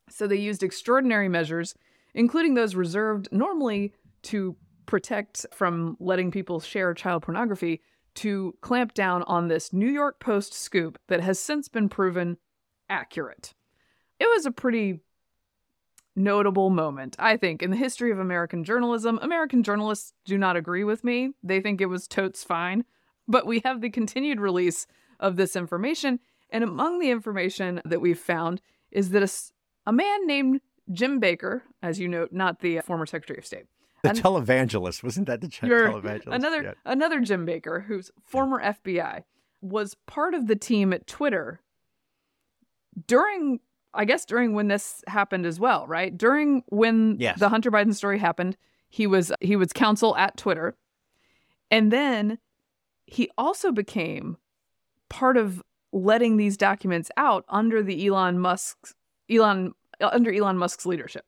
[0.10, 1.76] So they used extraordinary measures,
[2.14, 4.56] including those reserved normally to
[4.86, 7.82] protect from letting people share child pornography,
[8.16, 12.38] to clamp down on this New York Post scoop that has since been proven
[12.88, 13.54] accurate.
[14.18, 15.02] It was a pretty
[16.16, 19.18] notable moment, I think, in the history of American journalism.
[19.22, 21.32] American journalists do not agree with me.
[21.44, 22.84] They think it was totes fine.
[23.28, 24.88] But we have the continued release
[25.20, 26.20] of this information.
[26.50, 29.52] And among the information that we've found is that
[29.86, 30.60] a man named
[30.92, 33.68] Jim Baker, as you note, not the uh, former Secretary of State,
[34.04, 36.24] The And- televangelist wasn't that the ch- televangelist?
[36.36, 36.74] another Yeah.
[36.86, 39.24] another Jim Baker, who's former FBI,
[39.62, 41.62] was part of the team at Twitter
[43.08, 43.60] during
[43.94, 46.18] I guess during when this happened as well, right?
[46.18, 47.40] During when Yes.
[47.40, 48.58] the Hunter Biden story happened,
[48.90, 50.76] he was he was counsel at Twitter.
[51.70, 52.38] And then
[53.06, 54.38] he also became
[55.10, 58.94] part of letting these documents out under the Elon Musk's
[59.30, 61.26] Elon under Elon Musk's leadership.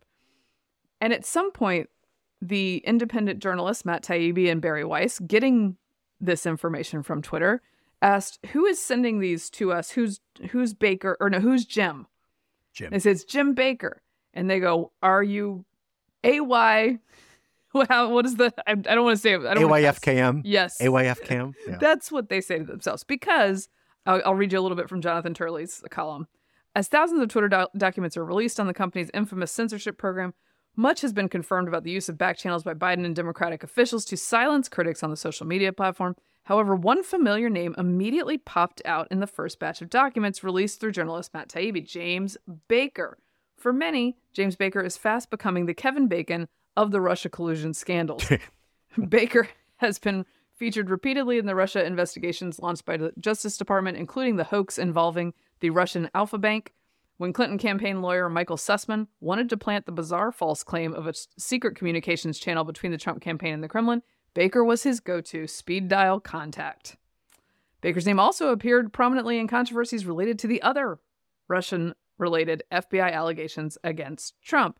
[1.01, 1.89] And at some point,
[2.41, 5.77] the independent journalists Matt Taibbi and Bari Weiss, getting
[6.19, 7.61] this information from Twitter,
[8.01, 9.91] asked, "Who is sending these to us?
[9.91, 10.21] Who's
[10.51, 11.39] who's Baker or no?
[11.41, 12.07] Who's Jim?"
[12.73, 12.91] Jim.
[12.91, 14.01] They say it's Jim Baker,
[14.33, 15.65] and they go, "Are you
[16.23, 16.99] AY?
[17.75, 18.53] Well, what is the?
[18.67, 19.43] I, I don't want to say it.
[19.47, 19.63] I don't.
[19.67, 20.41] AYFKM.
[20.45, 21.53] Yes, AYFKM.
[21.67, 21.77] Yeah.
[21.79, 23.67] that's what they say to themselves because
[24.05, 26.27] I'll, I'll read you a little bit from Jonathan Turley's column.
[26.75, 30.35] As thousands of Twitter doc- documents are released on the company's infamous censorship program,
[30.75, 34.05] much has been confirmed about the use of back channels by Biden and Democratic officials
[34.05, 36.15] to silence critics on the social media platform.
[36.43, 40.91] However, one familiar name immediately popped out in the first batch of documents released through
[40.91, 43.17] journalist Matt Taibbi, James Baker.
[43.55, 48.29] For many, James Baker is fast becoming the Kevin Bacon of the Russia collusion scandals.
[49.09, 50.25] Baker has been
[50.55, 55.33] featured repeatedly in the Russia investigations launched by the Justice Department, including the hoax involving
[55.61, 56.73] the Russian Alpha Bank.
[57.17, 61.13] When Clinton campaign lawyer Michael Sussmann wanted to plant the bizarre false claim of a
[61.37, 64.01] secret communications channel between the Trump campaign and the Kremlin,
[64.33, 66.97] Baker was his go to speed dial contact.
[67.81, 70.99] Baker's name also appeared prominently in controversies related to the other
[71.47, 74.79] Russian related FBI allegations against Trump.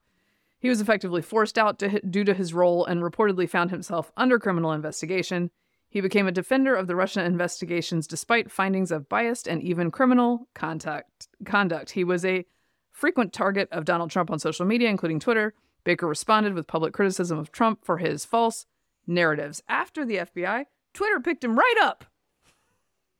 [0.60, 4.40] He was effectively forced out to, due to his role and reportedly found himself under
[4.40, 5.52] criminal investigation.
[5.90, 10.48] He became a defender of the Russian investigations despite findings of biased and even criminal
[10.54, 11.92] contact, conduct.
[11.92, 12.46] He was a
[12.92, 15.54] frequent target of Donald Trump on social media, including Twitter.
[15.84, 18.66] Baker responded with public criticism of Trump for his false
[19.08, 19.62] narratives.
[19.68, 22.06] After the FBI, Twitter picked him right up.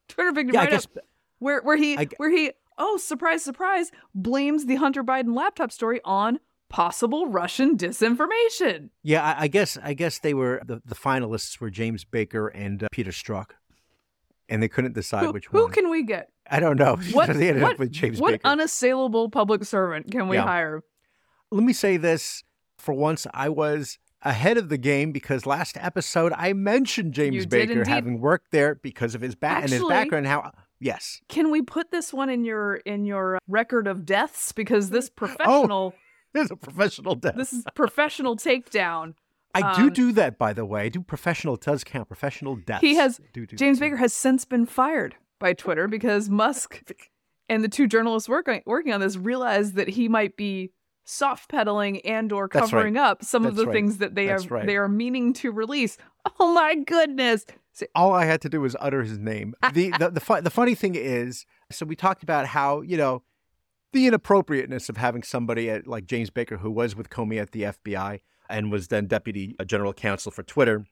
[0.08, 1.04] Twitter picked him Yeah, right guess up.
[1.40, 6.00] Where where he I where he oh surprise surprise blames the Hunter Biden laptop story
[6.06, 8.90] on possible Russian disinformation.
[9.04, 12.84] Yeah, I, I guess I guess they were the, the finalists were James Baker and
[12.84, 13.52] uh, Peter Strzok,
[14.50, 15.72] and they couldn't decide Who, which who one.
[15.72, 16.30] can we get?
[16.50, 16.98] I don't know.
[17.12, 18.48] What, they ended what, up with James what Baker.
[18.48, 20.44] unassailable public servant can we Yeah.
[20.44, 20.84] hire?
[21.52, 22.44] Let me say this:
[22.78, 27.48] for once, I was ahead of the game because last episode I mentioned James You
[27.48, 30.28] Baker having worked there because of his back and his background.
[30.28, 30.52] How?
[30.80, 31.22] Yes.
[31.30, 35.48] Can we put this one in your in your record of deaths because this professional.
[35.48, 35.60] Oh.
[35.60, 35.94] professional
[36.34, 37.36] There's a professional death.
[37.38, 39.14] this is professional takedown.
[39.54, 40.86] I do um, do that, by the way.
[40.86, 41.56] I do professional.
[41.58, 42.08] Does count.
[42.08, 42.82] Professional deaths.
[42.82, 43.86] He has do, do, James do.
[43.86, 46.82] Baker has since been fired by Twitter because Musk
[47.50, 50.72] and the two journalists working working on this realized that he might be
[51.06, 52.70] soft pedaling and or That's right.
[52.72, 53.74] covering up some of the right.
[53.74, 54.66] things that they That's are right.
[54.66, 55.98] they are meaning to release.
[56.40, 57.46] Oh my goodness.
[57.74, 59.54] So- all I had to do was utter his name.
[59.74, 63.24] The the the, fu- the funny thing is, so we talked about how you know
[63.92, 67.64] the inappropriateness of having somebody at, like James Baker, who was with Comey at the
[67.64, 70.86] FBI and was then deputy uh, general counsel for Twitter,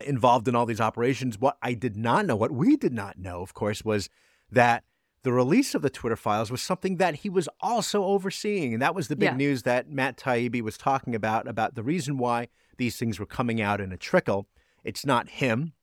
[0.00, 1.38] involved in all these operations.
[1.40, 4.08] What I did not know, what we did not know, of course, was
[4.50, 4.84] that
[5.22, 8.72] the release of the Twitter files was something that he was also overseeing.
[8.72, 9.36] And that was the big Yeah.
[9.36, 13.60] news that Matt Taibbi was talking about, about the reason why these things were coming
[13.60, 14.48] out in a trickle.
[14.82, 15.74] It's not him,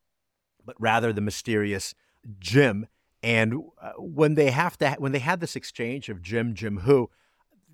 [0.66, 1.96] but rather the mysterious
[2.40, 2.88] Jim.
[3.24, 7.10] And uh, when they have to, when they had this exchange of Jim, Jim who,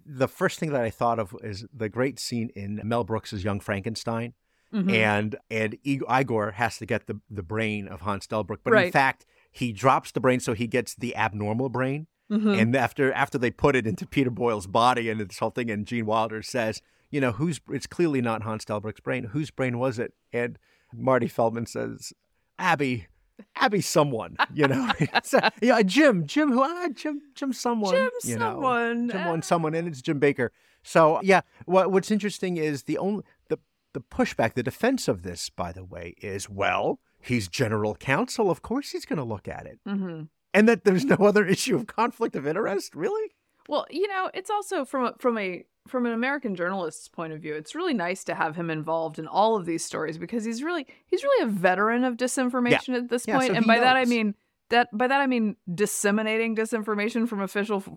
[0.06, 3.60] the first thing that I thought of is the great scene in Mel Brooks's Young
[3.60, 4.34] Frankenstein,
[4.74, 4.92] Mhm.
[4.94, 9.26] and and Igor has to get the the brain of Hans Delbruck, but in fact
[9.56, 12.08] he drops the brain so he gets the abnormal brain.
[12.30, 12.60] Mhm.
[12.60, 15.88] And after after they put it into Peter Boyle's body and this whole thing, and
[15.88, 19.26] Gene Wilder says, you know, who's it's clearly not Hans Delbruck's brain.
[19.26, 20.14] Whose brain was it?
[20.34, 20.60] And
[20.94, 22.12] Marty Feldman says,
[22.60, 23.08] Abby,
[23.56, 24.92] Abby, someone, you know,
[25.62, 29.30] yeah, Jim, Jim, who, ah, Jim, Jim, someone, Jim you know, someone, Jim, ah.
[29.30, 30.52] one, someone, and it's Jim Baker.
[30.84, 33.60] So yeah, what what's interesting is the only the
[33.94, 38.50] the pushback, the defense of this, by the way, is well, he's general counsel.
[38.52, 40.30] Of course, he's going to look at it Mhm.
[40.54, 43.32] and that there's no other issue of conflict of interest, really?
[43.68, 47.40] Well, you know, it's also from a, from a from an American journalist's point of
[47.42, 50.64] view, it's really nice to have him involved in all of these stories because he's
[50.64, 53.48] really he's really a veteran of disinformation at this Yeah, point.
[53.52, 54.34] so and by that I mean
[54.72, 57.90] that by that I mean disseminating disinformation from official f-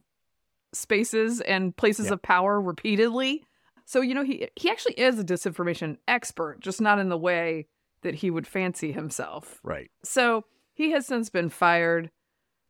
[0.72, 2.14] spaces and places Yeah.
[2.14, 3.44] of power repeatedly.
[3.86, 7.68] So, you know, he he actually is a disinformation expert, just not in the way
[8.02, 9.60] that he would fancy himself.
[9.62, 9.90] Right.
[10.04, 12.10] So he has since been fired.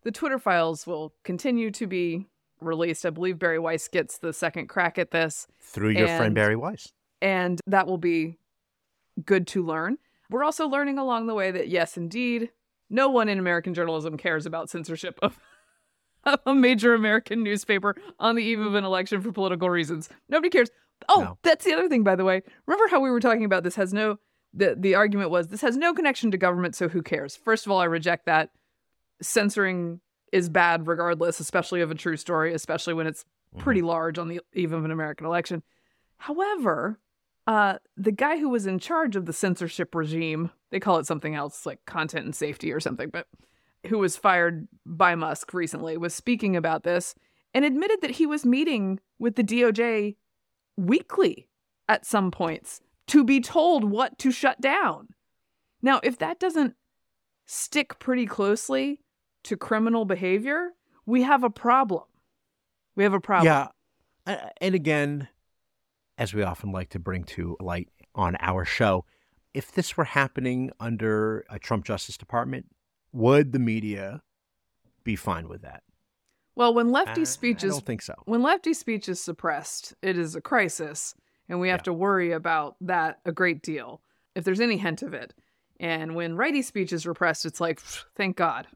[0.04, 2.26] The Twitter files will continue to be
[2.60, 3.04] released.
[3.04, 6.92] I believe Bari Weiss gets the second crack at this, Through your friend Bari Weiss.
[7.20, 8.38] and that will be
[9.24, 9.98] good to learn.
[10.30, 12.50] We're also learning along the way that, yes, indeed,
[12.90, 15.38] no one in American journalism cares about censorship of
[16.46, 20.08] a major American newspaper on the eve of an election for political reasons.
[20.28, 20.70] Nobody cares.
[21.08, 21.38] Oh, No.
[21.42, 22.42] that's the other thing, by the way.
[22.66, 24.18] Remember how we were talking about this has no
[24.58, 27.36] the the argument was this has no connection to government, so who cares?
[27.36, 28.50] First of all, I reject that.
[29.22, 30.00] Censoring
[30.32, 33.24] is bad regardless, especially of a true story, especially when it's
[33.56, 35.62] pretty large on the eve of an American election.
[36.18, 36.98] However,
[37.46, 41.34] uh, the guy who was in charge of the censorship regime, they call it something
[41.34, 43.26] else like content and safety or something, but
[43.86, 47.14] who was fired by Musk recently was speaking about this
[47.54, 50.16] and admitted that he was meeting with the DOJ
[50.76, 51.48] weekly
[51.88, 55.08] at some points to be told what to shut down.
[55.82, 56.74] Now, if that doesn't
[57.46, 59.00] stick pretty closely
[59.44, 60.70] to criminal behavior,
[61.06, 62.04] we have a problem.
[62.96, 63.46] We have a problem.
[63.46, 63.68] Yeah.
[64.26, 65.28] Uh, And again,
[66.18, 69.04] as we often like to bring to light on our show,
[69.54, 72.66] if this were happening under a Trump Justice Department,
[73.12, 74.22] would the media
[75.04, 75.82] be fine with that?
[76.54, 78.14] Well, when lefty I- speech I don't think so.
[78.26, 81.14] when lefty speech is suppressed, it is a crisis,
[81.48, 81.84] and we have Yeah.
[81.84, 84.02] to worry about that a great deal
[84.34, 85.34] if there's any hint of it.
[85.80, 87.80] And when righty speech is repressed, it's like,
[88.16, 88.66] thank God.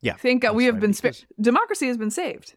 [0.00, 1.24] Yeah, Thank God we have right, been spared.
[1.40, 2.56] Democracy has been saved.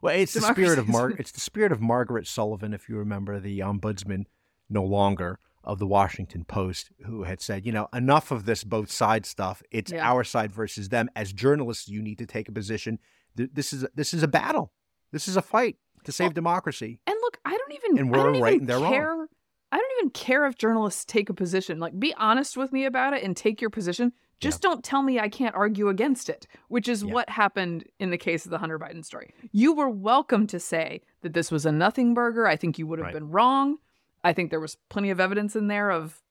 [0.00, 2.88] Well, it's the spirit of Democracy Mar- is- it's the spirit of Margaret Sullivan, if
[2.88, 4.24] you remember, the ombudsman,
[4.70, 8.90] no longer of the Washington Post, who had said, you know, enough of this both
[8.90, 9.62] side stuff.
[9.70, 10.08] It's Yeah.
[10.08, 11.10] our side versus them.
[11.14, 12.98] As journalists, you need to take a position.
[13.34, 14.72] This is this is a battle.
[15.12, 15.76] This is a fight
[16.06, 16.98] to save Well, democracy.
[17.06, 19.26] And look, I don't even And we're don't right even and they're wrong.
[19.72, 21.78] I don't even care if journalists take a position.
[21.78, 24.12] Like be honest with me about it and take your position.
[24.38, 27.12] Just don't tell me I can't argue against it, which is Yeah.
[27.14, 29.32] what happened in the case of the Hunter Biden story.
[29.50, 32.46] You were welcome to say that this was a nothing burger.
[32.46, 33.14] I think you would have Right.
[33.14, 33.78] been wrong.
[34.22, 36.22] I think there was plenty of evidence in there of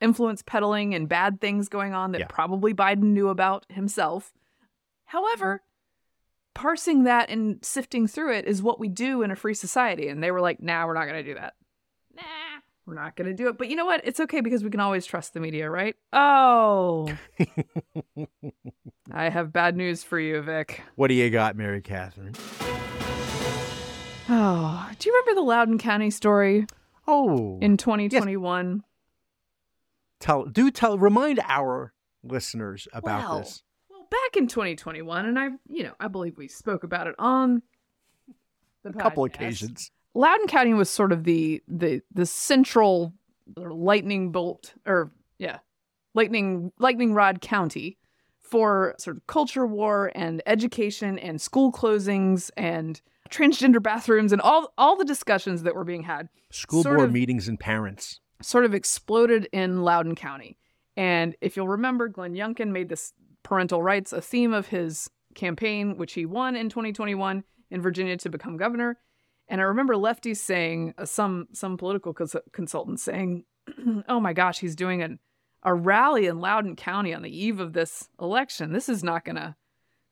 [0.00, 2.26] influence peddling and bad things going on that Yeah.
[2.28, 4.34] probably Biden knew about himself.
[5.06, 5.62] However,
[6.56, 10.08] parsing that and sifting through it is what we do in a free society.
[10.08, 11.54] And they were like, nah, we're not going to do that.
[12.16, 12.22] Nah,
[12.86, 13.58] we're not going to do it.
[13.58, 14.00] But you know what?
[14.04, 15.94] It's okay because we can always trust the media, right?
[16.12, 17.08] Oh.
[19.12, 20.82] I have bad news for you, Vic.
[20.96, 22.34] What do you got, Mary Katharine?
[24.28, 26.66] Oh, do you remember the Loudoun County story
[27.06, 28.82] Oh, in 2021?
[30.18, 31.92] tell do tell remind our
[32.24, 33.62] listeners about Well, this.
[34.10, 37.62] Back in 2021, and I, you know, I believe we spoke about it on
[38.82, 39.90] the A couple occasions.
[40.14, 43.12] Loudoun County was sort of the the the central
[43.56, 45.58] lightning bolt, or yeah,
[46.14, 47.98] lightning lightning rod county
[48.40, 54.72] for sort of culture war and education and school closings and transgender bathrooms and all
[54.78, 58.20] all the discussions that were being had School board of- meetings and parents.
[58.40, 60.56] sort of exploded in Loudoun County.
[60.96, 63.12] And if you'll remember, Glenn Youngkin made this
[63.46, 68.28] parental rights a theme of his campaign, which he won in 2021 in Virginia to
[68.28, 68.98] become governor.
[69.46, 73.44] And I remember lefties saying, uh, some some political cons- consultants saying,
[74.08, 75.20] "Oh my gosh, he's doing an,
[75.62, 78.72] a rally in Loudoun County on the eve of this election.
[78.72, 79.56] This is not gonna,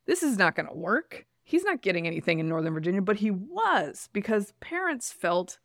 [0.07, 1.27] this is not gonna work.
[1.43, 5.59] He's not getting anything in Northern Virginia." But he was because parents felt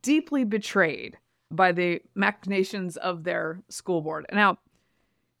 [0.00, 1.18] deeply betrayed
[1.50, 4.24] by the machinations of their school board.
[4.32, 4.56] Now,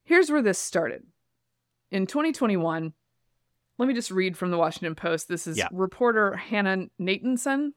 [0.04, 1.04] here's where this started.
[1.94, 2.92] In 2021,
[3.78, 5.28] let me just read from the Washington Post.
[5.28, 5.68] This is Yeah.
[5.70, 7.74] reporter Hannah Natanson,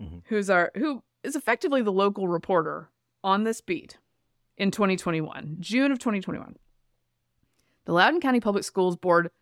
[0.00, 0.22] Mhm.
[0.26, 2.90] who's our who is effectively the local reporter
[3.24, 3.98] on this beat
[4.56, 6.60] in 2021, June of 2021.
[7.86, 9.32] The Loudoun County Public Schools Board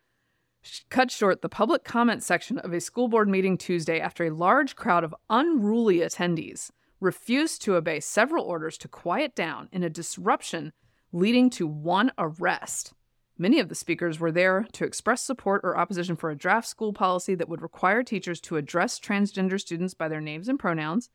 [0.63, 4.31] sh- cut short the public comment section of a school board meeting Tuesday after a
[4.31, 9.91] large crowd of unruly attendees refused to obey several orders to quiet down in a
[9.91, 10.73] disruption
[11.13, 12.95] leading to one arrest.
[13.41, 16.93] Many of the speakers were there to express support or opposition for a draft school
[16.93, 21.09] policy that would require teachers to address transgender students by their names and pronouns,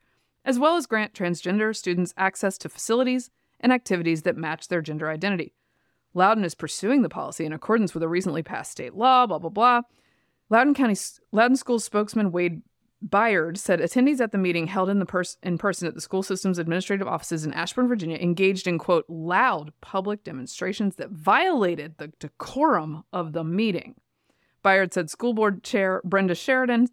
[0.46, 5.10] as well as grant transgender students access to facilities and activities that match their gender
[5.10, 5.54] identity.
[6.14, 9.50] Loudoun is pursuing the policy in accordance with a recently passed state law, blah, blah,
[9.50, 9.82] blah.
[10.50, 10.96] Loudoun County
[11.34, 12.62] Loudoun School spokesman Wade
[13.08, 16.24] Byard said attendees at the meeting held in the pers- in person at the school
[16.24, 22.14] system's administrative offices in Ashburn, Virginia, engaged in quote loud public demonstrations that violated the
[22.20, 23.96] decorum of the meeting.
[24.64, 26.88] Byard said school board chair Brenda Sheridan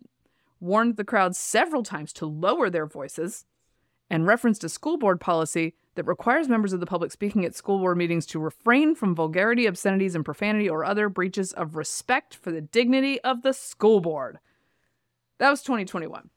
[0.58, 3.44] warned the crowd several times to lower their voices
[4.10, 7.78] and referenced a school board policy that requires members of the public speaking at school
[7.78, 12.50] board meetings to refrain from vulgarity, obscenities, and profanity or other breaches of respect for
[12.50, 14.40] the dignity of the school board.
[15.40, 16.30] That was 2021.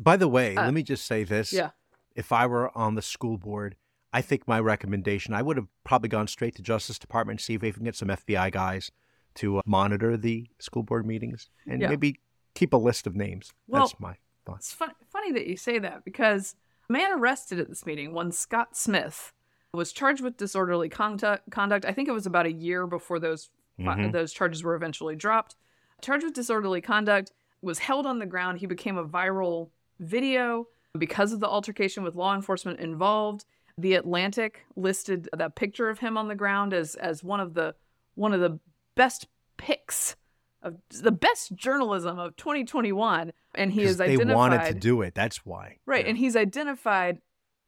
[0.00, 1.52] By the way, Uh, let me just say this.
[1.52, 1.70] Yeah.
[2.16, 3.76] If I were on the school board,
[4.12, 7.54] I think my recommendation, I would have probably gone straight to Justice Department and see
[7.54, 8.90] if we can get some FBI guys
[9.34, 11.88] to uh, monitor the school board meetings and Yeah.
[11.88, 12.20] maybe
[12.54, 13.52] keep a list of names.
[13.66, 14.66] Well, That's my thoughts.
[14.68, 16.54] It's fun- funny that you say that because
[16.88, 19.32] a man arrested at this meeting, one Scott Smith,
[19.72, 21.50] was charged with disorderly conduct.
[21.50, 21.84] Conduct.
[21.84, 23.50] I think it was about a year before those
[23.80, 24.12] Mhm.
[24.12, 25.56] those charges were eventually dropped.
[26.00, 27.32] Charged with disorderly conduct,
[27.64, 28.58] was held on the ground.
[28.58, 33.44] He became a viral video because of the altercation with law enforcement involved.
[33.78, 37.74] The Atlantic listed that picture of him on the ground as as one of the
[38.14, 38.60] one of the
[38.94, 40.14] best pics
[40.62, 45.14] of the best journalism of 2021 and he is they wanted to do it.
[45.14, 45.78] That's why.
[45.86, 46.10] Right, Yeah.
[46.10, 47.18] and he's identified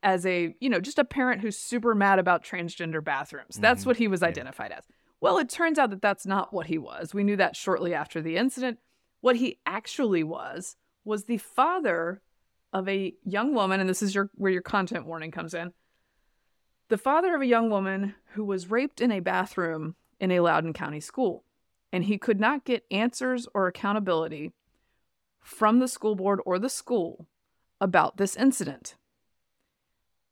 [0.03, 3.57] as a, you know, just a parent who's super mad about transgender bathrooms.
[3.57, 3.87] That's Mhm.
[3.87, 4.29] what he was Yeah.
[4.29, 4.85] identified as.
[5.21, 7.13] Well, it turns out that that's not what he was.
[7.13, 8.79] We knew that shortly after the incident.
[9.27, 12.23] What he actually was was the father
[12.73, 15.73] of a young woman, and this is your where your content warning comes in.
[16.91, 20.73] The father of a young woman who was raped in a bathroom in a Loudoun
[20.73, 21.43] County school,
[21.93, 24.53] and he could not get answers or accountability
[25.41, 27.27] from the school board or the school
[27.81, 28.95] about this incident.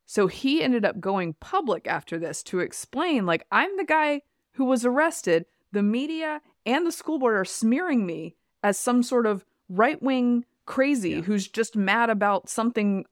[0.05, 4.21] So he ended up going public after this to explain like I'm the guy
[4.53, 5.47] who was arrested.
[5.73, 11.11] The media and the school board are smearing me as some sort of right-wing crazy
[11.11, 11.21] Yeah.
[11.21, 13.05] who's just mad about something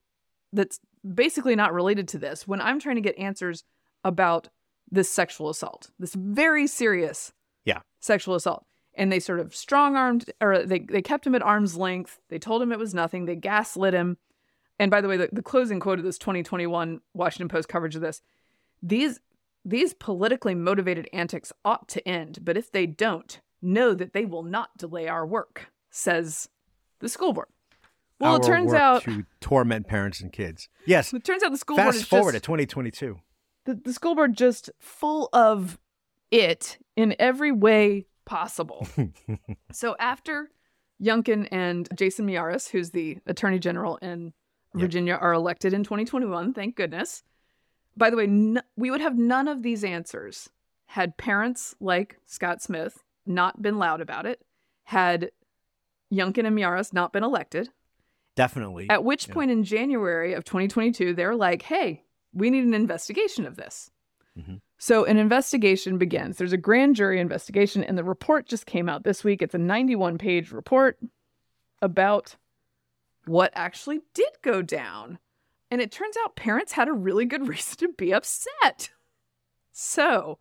[0.51, 0.79] that's
[1.13, 3.63] basically not related to this when I'm trying to get answers
[4.03, 4.49] about
[4.91, 5.91] this sexual assault.
[5.99, 7.33] This very serious
[7.65, 7.81] Yeah.
[7.99, 8.65] sexual assault.
[8.95, 12.19] And they sort of strong armed or they, they kept him at arm's length.
[12.29, 13.25] They told him it was nothing.
[13.25, 14.17] They gaslit him.
[14.79, 18.01] And by the way, the, the closing quote of this 2021 Washington Post coverage of
[18.01, 18.21] this
[18.81, 19.19] these
[19.63, 24.43] these politically motivated antics ought to end, but if they don't, know that they will
[24.43, 26.49] not delay our work, says
[26.99, 27.47] the school board.
[28.19, 30.69] Well, it turns out to torment parents and kids.
[30.85, 31.13] Yes.
[31.13, 33.19] it turns out the school board Fast is forward just to 2022.
[33.65, 35.77] the, the school board just full of
[36.31, 38.87] it in every way possible.
[39.73, 40.49] so after
[41.01, 44.33] Youngkin and Jason Miyares, who's the attorney general in
[44.75, 44.81] Yep.
[44.81, 47.21] Virginia, are elected in 2021, thank goodness.
[47.95, 50.49] By the way, n- we would have none of these answers
[50.87, 54.41] had parents like Scott Smith not been loud about it,
[54.83, 55.31] had
[56.11, 57.69] Youngkin and Miyares not been elected,
[58.35, 58.89] Definitely.
[58.89, 59.33] at which Yeah.
[59.33, 62.03] point in January of 2022, they're like, hey,
[62.33, 63.91] we need an investigation of this.
[64.37, 64.61] Mhm.
[64.77, 66.37] So an investigation begins.
[66.37, 69.41] There's a grand jury investigation, and the report just came out this week.
[69.41, 70.99] It's a 91 page report
[71.81, 72.35] about
[73.25, 75.19] what actually did go down.
[75.71, 78.91] And it turns out parents had a really good reason to be upset.
[79.71, 80.39] So,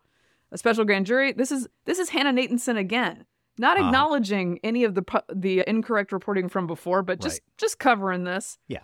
[0.53, 1.33] a special grand jury.
[1.33, 3.25] This is this is Hannah Natanson again,
[3.57, 3.87] not Uh-huh.
[3.87, 8.57] acknowledging any of the the incorrect reporting from before, but just just covering this.
[8.67, 8.83] Yeah.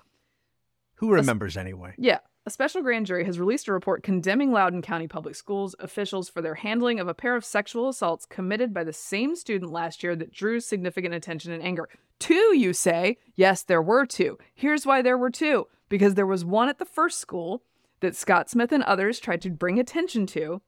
[0.95, 1.93] Who remembers anyway?
[1.97, 2.20] Yeah.
[2.45, 6.41] A special grand jury has released a report condemning Loudoun County Public Schools officials for
[6.41, 10.15] their handling of a pair of sexual assaults committed by the same student last year
[10.15, 11.88] that drew significant attention and anger.
[12.17, 13.17] Two, you say?
[13.36, 14.38] Yes, there were two.
[14.55, 17.61] Here's why there were two because there was one at the first school
[17.99, 20.61] that Scott Smith and others tried to bring attention to,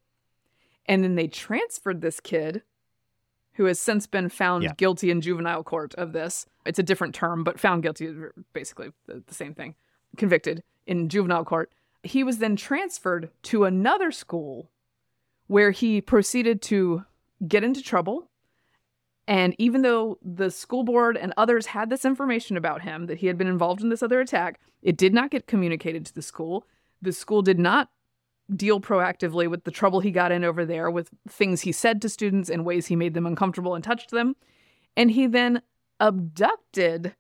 [0.92, 2.64] and then they transferred this kid
[3.54, 4.74] who has since been found Yeah.
[4.76, 6.46] guilty in juvenile court of this.
[6.66, 8.18] It's a different term, but found guilty is
[8.52, 9.76] basically the, the same thing.
[10.18, 11.72] Convicted in juvenile court.
[12.04, 14.70] He was then transferred to another school
[15.48, 17.06] where he proceeded to
[17.48, 18.30] get into trouble.
[19.28, 23.28] And even though the school board and others had this information about him that he
[23.28, 26.66] had been involved in this other attack, it did not get communicated to the school.
[27.02, 27.90] The school did not
[28.56, 32.10] deal proactively with the trouble he got in over there, with things he said to
[32.10, 34.36] students and ways he made them uncomfortable and touched them.
[34.96, 35.62] And he then
[36.00, 37.16] abducted,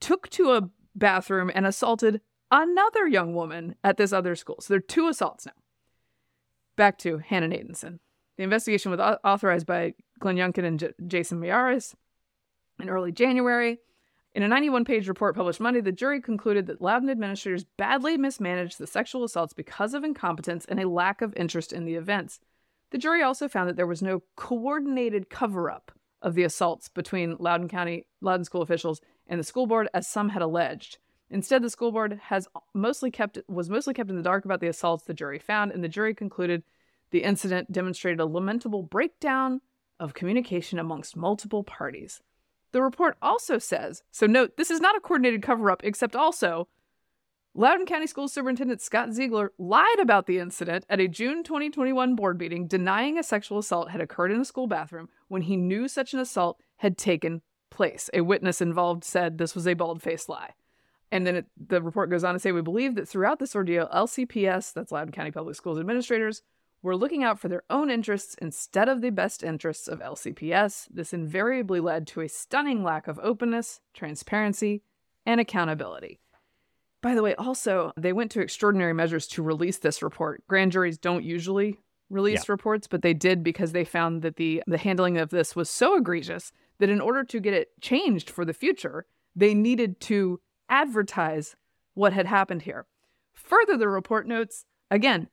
[0.00, 2.20] took to a bathroom, and assaulted
[2.50, 4.56] another young woman at this other school.
[4.60, 5.52] So there are two assaults now.
[6.76, 7.98] Back to Hannah Natanson.
[8.36, 11.94] The investigation was authorized by Glenn Youngkin and J- Jason Miyares
[12.80, 13.78] in early January.
[14.36, 18.76] In a 91 page report published Monday, the jury concluded that Loudoun administrators badly mismanaged
[18.76, 22.38] the sexual assaults because of incompetence and a lack of interest in the events.
[22.90, 27.38] The jury also found that there was no coordinated cover up of the assaults between
[27.38, 30.98] Loudoun County, Loudoun school officials and the school board, as some had alleged.
[31.30, 34.68] Instead, the school board has mostly kept was mostly kept in the dark about the
[34.68, 36.62] assaults the jury found, and the jury concluded
[37.10, 39.62] the incident demonstrated a lamentable breakdown
[39.98, 42.20] of communication amongst multiple parties.
[42.76, 46.68] The report also says so, note this is not a coordinated cover up, except also
[47.54, 52.38] Loudoun County School Superintendent Scott Ziegler lied about the incident at a June 2021 board
[52.38, 56.12] meeting, denying a sexual assault had occurred in a school bathroom when he knew such
[56.12, 58.10] an assault had taken place.
[58.12, 60.50] A witness involved said this was a bald faced lie.
[61.10, 63.88] And then it, the report goes on to say we believe that throughout this ordeal,
[63.88, 66.42] LCPS, that's Loudoun County Public Schools administrators,
[66.86, 70.86] were looking out for their own interests instead of the best interests of LCPS.
[70.88, 74.84] This invariably led to a stunning lack of openness, transparency,
[75.26, 76.20] and accountability.
[77.02, 80.44] By the way, also, they went to extraordinary measures to release this report.
[80.46, 84.78] Grand juries don't usually release reports, but they did because they found that the, the
[84.78, 88.54] handling of this was so egregious that in order to get it changed for the
[88.54, 91.56] future, they needed to advertise
[91.94, 92.86] what had happened here.
[93.34, 95.28] Further, the report notes again,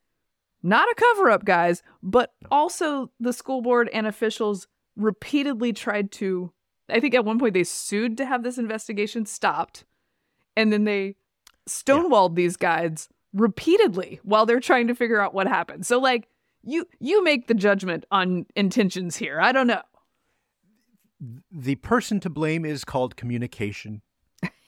[0.64, 6.52] not a cover up, guys, but also the school board and officials repeatedly tried to.
[6.90, 9.84] I think at one point they sued to have this investigation stopped,
[10.56, 11.16] and then they
[11.68, 15.86] stonewalled these guys repeatedly while they're trying to figure out what happened.
[15.86, 16.30] So, like,
[16.64, 19.40] you you make the judgment on intentions here.
[19.42, 19.82] I don't know.
[21.52, 24.02] The person to blame is called communication.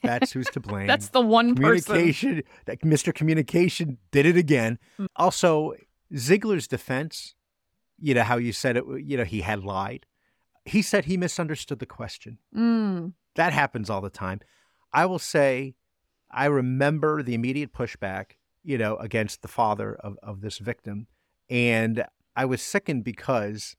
[0.04, 0.88] That's who's to blame.
[0.88, 1.96] That's the one person.
[1.96, 2.44] communication.
[2.66, 3.14] That Mr.
[3.14, 4.80] Communication did it again.
[5.00, 5.08] Mm.
[5.16, 5.74] Also,
[6.16, 7.36] Ziegler's defense.
[7.98, 8.84] You know how you said it.
[9.04, 10.06] You know he had lied.
[10.66, 12.40] He said he misunderstood the question.
[12.56, 13.14] Mm.
[13.36, 14.42] That happens all the time.
[14.92, 15.76] I will say,
[16.32, 21.08] I remember the immediate pushback, you know, against the father of, of this victim.
[21.50, 22.06] And
[22.36, 23.76] I was sickened because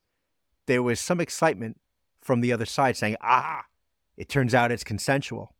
[0.66, 1.80] there was some excitement
[2.20, 3.64] from the other side saying, ah,
[4.16, 5.55] it turns out it's consensual.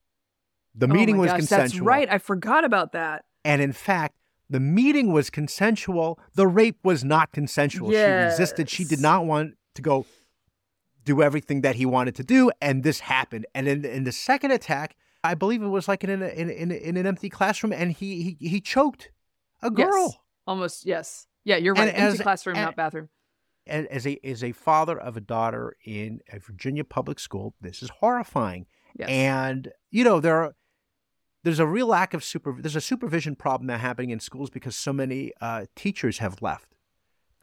[0.77, 1.79] The Oh meeting my was gosh, consensual.
[1.79, 2.09] That's right.
[2.11, 3.25] I forgot about that.
[3.45, 4.17] And in fact,
[4.51, 6.19] the meeting was consensual.
[6.35, 7.91] The rape was not consensual.
[7.91, 8.69] She resisted.
[8.69, 10.07] She did not want to go
[11.05, 12.51] do everything that he wanted to do.
[12.61, 13.47] And this happened.
[13.55, 16.71] And in, in the second attack, I believe it was like in, an in, in,
[16.71, 19.11] in an empty classroom, and he, he, he choked
[19.63, 20.07] a girl.
[20.09, 20.17] Yes.
[20.47, 21.27] Almost, yes.
[21.45, 21.95] Yeah, you're And right.
[21.99, 23.09] Empty as- classroom, and- not bathroom.
[23.69, 27.83] And as a, as a father of a daughter in a Virginia public school, this
[27.83, 28.67] is horrifying.
[28.97, 29.09] Yes.
[29.09, 30.55] And you know there are
[31.47, 34.75] there's a real lack of super there's a supervision problem now happening in schools because
[34.75, 36.75] so many uh, teachers have left,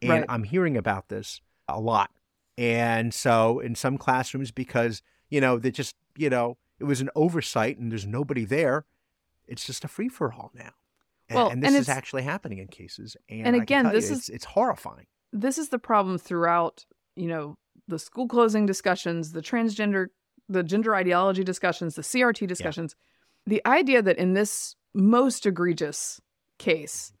[0.02, 0.24] and Right.
[0.28, 2.10] I'm hearing about this a lot.
[2.58, 5.00] And so in some classrooms, because
[5.30, 8.84] you know they just you know it was an oversight and there's nobody there,
[9.48, 10.72] it's just a free for all now.
[11.30, 13.16] And, Well, and this and is actually happening in cases.
[13.30, 15.06] And, and again, this you, is- it's, it's horrifying.
[15.32, 16.84] this is the problem throughout,
[17.16, 17.56] you know,
[17.88, 20.08] the school closing discussions, the transgender,
[20.46, 22.94] the gender ideology discussions, the CRT discussions.
[23.46, 26.20] The idea that in this most egregious
[26.58, 27.12] case,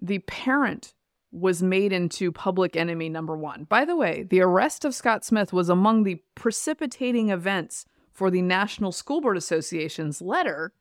[0.00, 0.94] the parent
[1.30, 3.64] was made into public enemy number one.
[3.64, 8.42] By the way, the arrest of Scott Smith was among the precipitating events for the
[8.42, 10.74] National School Board Association's letter,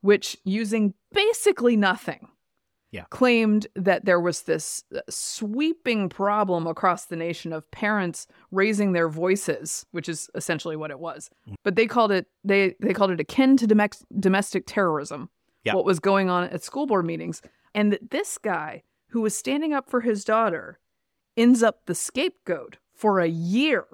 [0.00, 2.28] which, using basically nothing,
[2.92, 3.04] Yeah.
[3.10, 9.08] claimed that there was this uh, sweeping problem across the nation of parents raising their
[9.08, 11.30] voices, which is essentially what it was.
[11.62, 13.66] But they called it they they called it akin to
[14.18, 15.30] domestic terrorism.
[15.62, 15.74] Yeah.
[15.74, 17.42] What was going on at school board meetings,
[17.74, 20.78] and that this guy who was standing up for his daughter
[21.36, 23.84] ends up the scapegoat for a year,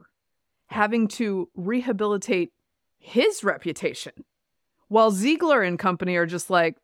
[0.68, 2.53] having to rehabilitate
[2.99, 4.12] his reputation,
[4.88, 6.76] while Ziegler and company are just like,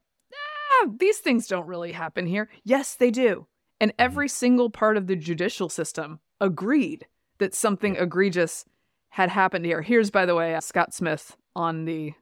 [0.87, 2.49] these things don't really happen here.
[2.65, 3.47] Yes, they do.
[3.81, 7.07] And every single part of the judicial system agreed
[7.39, 8.65] that something egregious
[9.11, 9.83] had happened here.
[9.83, 12.15] Here's, by the way, uh, Scott Smith on the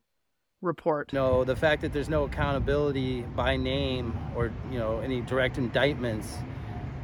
[0.62, 1.12] report.
[1.12, 6.36] No, the fact that there's no accountability by name or you know any direct indictments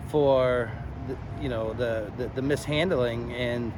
[0.09, 0.71] for
[1.07, 3.73] the, you know the, the the mishandling and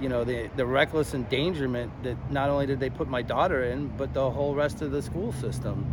[0.00, 3.88] you know the the reckless endangerment that not only did they put my daughter in
[3.96, 5.84] but the whole rest of the school system.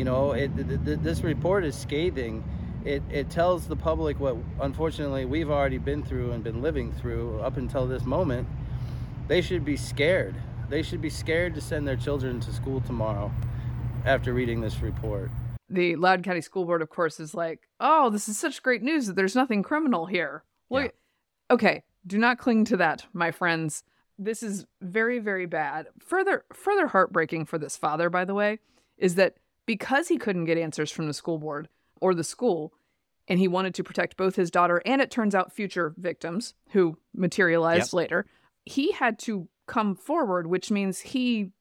[0.00, 2.42] You know, it, th- th- this report is scathing.
[2.86, 7.38] It, it tells the public what unfortunately we've already been through and been living through
[7.40, 8.48] up until this moment.
[9.28, 10.36] They should be scared.
[10.70, 13.30] They should be scared to send their children to school tomorrow
[14.06, 15.30] after reading this report.
[15.68, 19.06] The Loudoun County School Board, of course, is like, oh, this is such great news
[19.06, 20.44] that there's nothing criminal here.
[20.70, 20.90] Well, Yeah.
[21.50, 23.84] okay, do not cling to that, my friends.
[24.18, 25.88] This is very, very bad.
[25.98, 28.60] Further, further heartbreaking for this father, by the way,
[28.96, 29.34] is that
[29.70, 31.68] because he couldn't get answers from the school board
[32.00, 32.72] or the school,
[33.28, 36.98] and he wanted to protect both his daughter and it turns out future victims who
[37.14, 37.96] materialized Yep.
[37.96, 38.26] later,
[38.64, 41.52] he had to come forward, which means he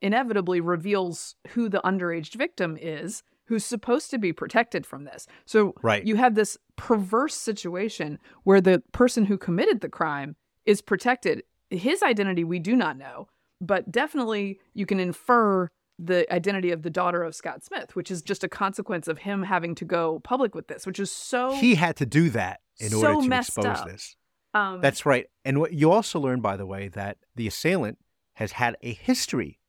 [0.00, 5.28] inevitably reveals who the underage victim is who's supposed to be protected from this.
[5.44, 6.04] So Right.
[6.04, 10.34] you have this perverse situation where the person who committed the crime
[10.66, 11.44] is protected.
[11.70, 13.28] His identity we do not know,
[13.60, 18.22] but definitely you can infer the identity of the daughter of Scott Smith, which is
[18.22, 21.74] just a consequence of him having to go public with this, which is so He
[21.74, 23.86] had to do that in So order to expose up.
[23.88, 24.16] this.
[24.54, 25.26] um That's right.
[25.44, 27.98] And what you also learn, by the way, that the assailant
[28.34, 29.60] has had a history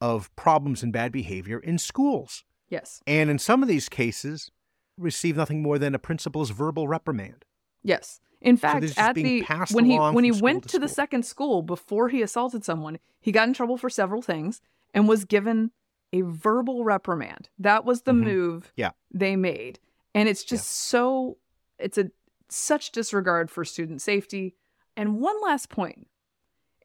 [0.00, 2.44] of problems and bad behavior in schools.
[2.68, 3.00] yes.
[3.06, 4.50] And in some of these cases,
[4.96, 7.44] received nothing more than a principal's verbal reprimand.
[7.82, 8.20] Yes.
[8.40, 9.42] In fact, just at the
[9.72, 13.32] when he when he went to to, the second school before he assaulted someone, he
[13.32, 14.60] got in trouble for several things
[14.94, 15.70] and was given
[16.12, 17.48] a verbal reprimand.
[17.58, 18.24] That was the Mhm.
[18.24, 18.92] move Yeah.
[19.12, 19.78] they made.
[20.14, 21.38] And it's just so
[21.78, 22.10] it's a
[22.48, 24.56] such disregard for student safety.
[24.96, 26.08] And one last point.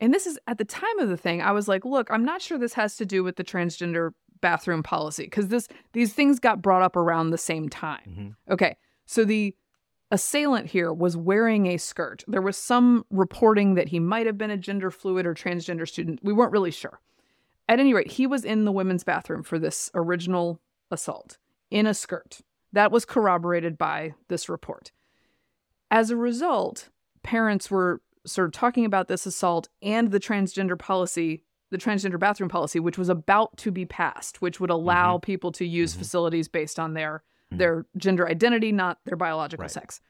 [0.01, 2.41] And this is at the time of the thing, I was like, look, I'm not
[2.41, 6.61] sure this has to do with the transgender bathroom policy because this these things got
[6.61, 8.35] brought up around the same time.
[8.49, 8.53] Mhm.
[8.53, 8.75] Okay.
[9.05, 9.55] So the
[10.11, 12.23] assailant here was wearing a skirt.
[12.27, 16.19] There was some reporting that he might have been a gender fluid or transgender student.
[16.21, 16.99] We weren't really sure.
[17.68, 20.59] At any rate, he was in the women's bathroom for this original
[20.91, 21.38] assault
[21.72, 22.41] in a skirt.
[22.72, 24.91] That was corroborated by this report.
[25.91, 26.89] As a result,
[27.22, 32.49] parents were sort of talking about this assault and the transgender policy, the transgender bathroom
[32.49, 35.26] policy, which was about to be passed, which would allow mm-hmm.
[35.26, 35.99] people to use mm-hmm.
[35.99, 37.57] facilities based on their mm.
[37.57, 39.72] their gender identity, not their biological Right.
[39.72, 40.01] sex.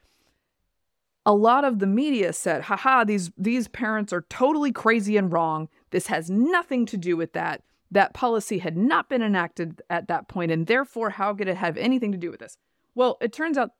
[1.26, 5.68] A lot of the media said, haha, these these parents are totally crazy and wrong.
[5.94, 7.62] This has nothing to do with that.
[7.88, 11.76] That policy had not been enacted at that point, and therefore, how could it have
[11.76, 12.56] anything to do with this?
[12.96, 13.70] Well, it turns out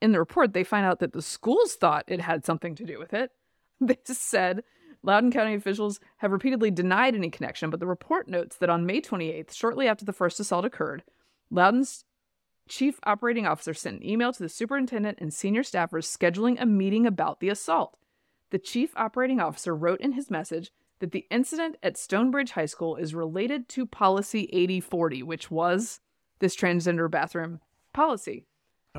[0.00, 2.98] in the report, they find out that the schools thought it had something to do
[2.98, 3.30] with it.
[3.80, 4.64] They said
[5.04, 9.00] Loudoun County officials have repeatedly denied any connection, but the report notes that on May
[9.00, 11.04] 28th, shortly after the first assault occurred,
[11.48, 12.04] Loudoun's
[12.68, 17.06] chief operating officer sent an email to the superintendent and senior staffers scheduling a meeting
[17.06, 17.96] about the assault.
[18.50, 20.72] The chief operating officer wrote in his message
[21.02, 25.98] that the incident at Stonebridge High School is related to Policy 8040, which was
[26.38, 27.58] this transgender bathroom
[27.92, 28.46] policy.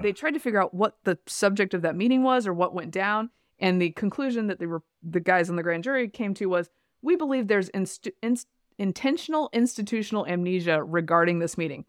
[0.01, 2.91] They tried to figure out what the subject of that meeting was or what went
[2.91, 6.47] down, and the conclusion that they were the guys on the grand jury came to
[6.47, 6.70] was
[7.01, 11.86] we believe there's inst- inst- intentional institutional amnesia regarding this meeting.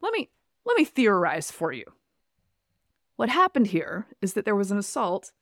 [0.00, 0.30] Let me
[0.64, 1.84] let me theorize for you.
[3.16, 5.32] What happened here is that there was an assault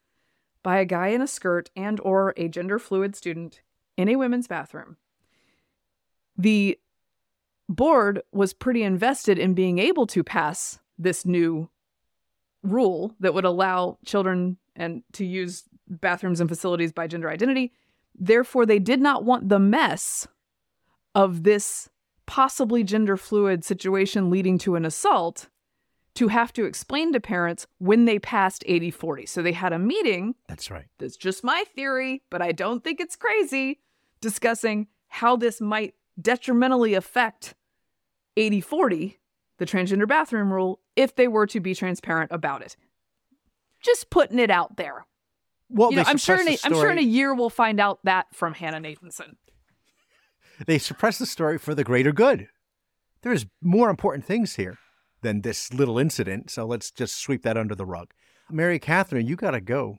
[0.64, 3.60] by a guy in a skirt and or a gender fluid student
[3.98, 4.96] in a women's bathroom.
[6.38, 6.78] The
[7.68, 11.68] board was pretty invested in being able to pass this new
[12.62, 17.72] rule that would allow children and to use bathrooms and facilities by gender identity.
[18.14, 20.28] Therefore, they did not want the mess
[21.14, 21.90] of this
[22.26, 25.48] possibly gender fluid situation leading to an assault
[26.14, 29.26] to have to explain to parents when they passed 80 40.
[29.26, 30.34] So they had a meeting.
[30.48, 30.86] That's right.
[30.98, 33.80] That's just my theory, but I don't think it's crazy,
[34.20, 37.54] discussing how this might detrimentally affect
[38.36, 39.18] 80 40,
[39.58, 42.76] the transgender bathroom rule, if they were to be transparent about it.
[43.80, 45.06] Just putting it out there.
[45.68, 48.00] Well, You know, I'm sure in a, I'm sure in a year we'll find out
[48.04, 49.34] that from Hannah Natanson.
[50.66, 52.48] they suppress the story for the greater good.
[53.22, 54.78] There's more important things here
[55.22, 58.12] than this little incident, so let's just sweep that under the rug.
[58.50, 59.98] Mary Katharine, you gotta go.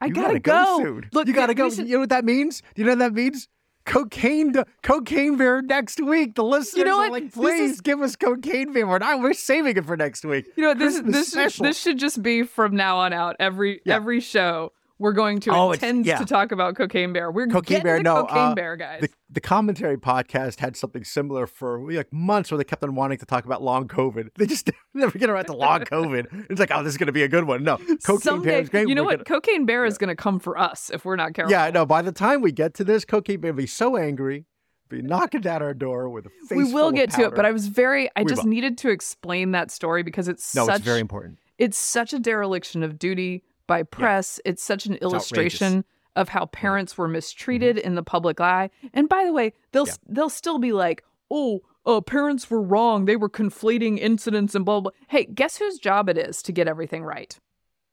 [0.00, 0.52] I you gotta, go.
[0.78, 0.84] go.
[0.84, 1.10] soon.
[1.12, 1.68] Look, you gotta go.
[1.70, 2.62] should- You know what that means?
[2.76, 3.48] You know what that means?
[3.86, 6.34] Cocaine, cocaine bear next week.
[6.34, 7.12] The listeners know are what?
[7.12, 8.86] like, This please is- give us cocaine bear.
[8.86, 9.00] We're.
[9.20, 10.46] We're saving it for next week.
[10.56, 11.64] You know, this Christmas this special.
[11.64, 13.36] this should just be from now on out.
[13.40, 13.96] Every Yeah.
[13.96, 16.18] every show we're going to Oh, intend yeah.
[16.18, 17.32] to talk about Cocaine Bear.
[17.32, 19.00] We're Cocaine Bear, the no, Cocaine uh, Bear guys.
[19.00, 23.16] The, the commentary podcast had something similar for like months where they kept on wanting
[23.18, 24.28] to talk about long COVID.
[24.36, 26.50] They just never get around to long COVID.
[26.50, 27.64] It's like, oh, this is going to be a good one.
[27.64, 28.88] No, Cocaine Someday, Bear is great.
[28.88, 29.24] you know We're what?
[29.26, 31.50] gonna- Cocaine Bear is going to come for us if we're not careful.
[31.50, 34.44] yeah, no, by the time we get to this, Cocaine Bear will be so angry,
[34.90, 37.34] be knocking at our door with a face we will get to it.
[37.34, 38.50] But I was very, I We just will.
[38.50, 41.38] needed to explain that story because it's No, such it's very important.
[41.56, 44.40] it's such a dereliction of duty by press.
[44.44, 45.84] It's such an illustration
[46.16, 48.68] of how parents were mistreated in the public eye.
[48.92, 49.94] And by the way, they'll Yeah.
[50.08, 53.04] they'll still be like, "Oh, uh, parents were wrong.
[53.04, 56.66] They were conflating incidents and blah blah." Hey, guess whose job it is to get
[56.66, 57.38] everything right?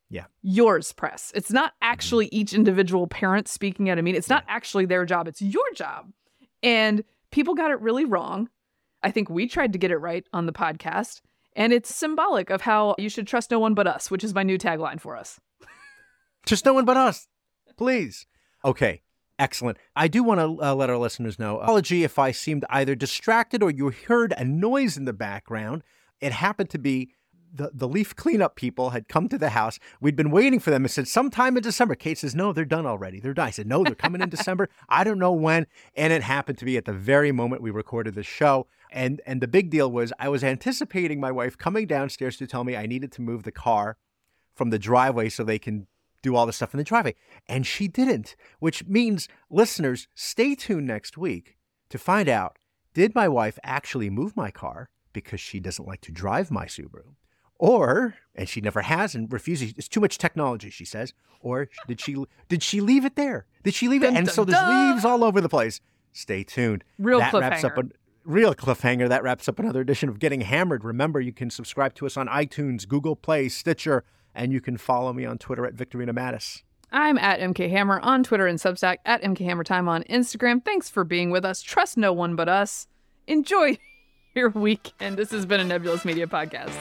[0.10, 0.26] Yeah.
[0.42, 1.32] Yours, press.
[1.36, 4.18] It's not actually each individual parent speaking at a meeting.
[4.18, 5.28] It's not actually their job.
[5.28, 6.12] It's your job.
[6.64, 8.50] And people got it really wrong.
[9.04, 11.22] I think we tried to get it right on the podcast.
[11.56, 14.44] And it's symbolic of how you should trust no one but us, which is my
[14.44, 15.40] new tagline for us.
[16.48, 17.28] Just no one but us,
[17.76, 18.26] please.
[18.64, 19.02] Okay,
[19.38, 19.78] excellent.
[19.96, 21.60] I do want to uh, let our listeners know.
[21.60, 25.84] Apology if I seemed either distracted or you heard a noise in the background.
[26.20, 27.12] It happened to be
[27.54, 29.80] the, the leaf cleanup people had come to the house.
[30.00, 31.96] We'd been waiting for them and said sometime in December.
[31.96, 33.20] Kate says, No, they're done already.
[33.20, 33.48] They're done.
[33.48, 34.70] I said, No, they're coming in December.
[34.90, 35.68] I don't know when.
[35.96, 38.68] And it happened to be at the very moment we recorded the show.
[38.92, 42.64] And and the big deal was I was anticipating my wife coming downstairs to tell
[42.64, 43.98] me I needed to move the car
[44.56, 45.88] from the driveway so they can
[46.22, 47.16] do all the stuff in the driveway.
[47.48, 51.58] And she didn't, which means listeners, stay tuned next week
[51.90, 52.58] to find out
[52.94, 57.14] did my wife actually move my car because she doesn't like to drive my Subaru?
[57.60, 61.14] Or, and she never has and refuses, it's too much technology, she says.
[61.40, 62.16] Or did she
[62.50, 63.46] did she leave it there?
[63.64, 64.08] Did she leave it?
[64.08, 64.94] Dun, And dun, so there's dun.
[64.94, 65.80] leaves all over the place.
[66.12, 66.84] Stay tuned.
[66.98, 67.84] Real that wraps up a
[68.26, 69.08] real cliffhanger.
[69.10, 70.84] That wraps up another edition of Getting Hammered.
[70.84, 74.04] Remember, you can subscribe to us on iTunes, Google Play, Stitcher,
[74.38, 76.62] and you can follow me on Twitter at Victorino Matus.
[76.92, 80.64] I'm at MK Hammer on Twitter and Substack, at MK Hammer Time on Instagram.
[80.64, 81.62] Thanks for being with us.
[81.62, 82.88] Trust no one but us.
[83.28, 83.78] Enjoy
[84.36, 85.18] your weekend.
[85.18, 86.78] This has been a Nebulous Media podcast.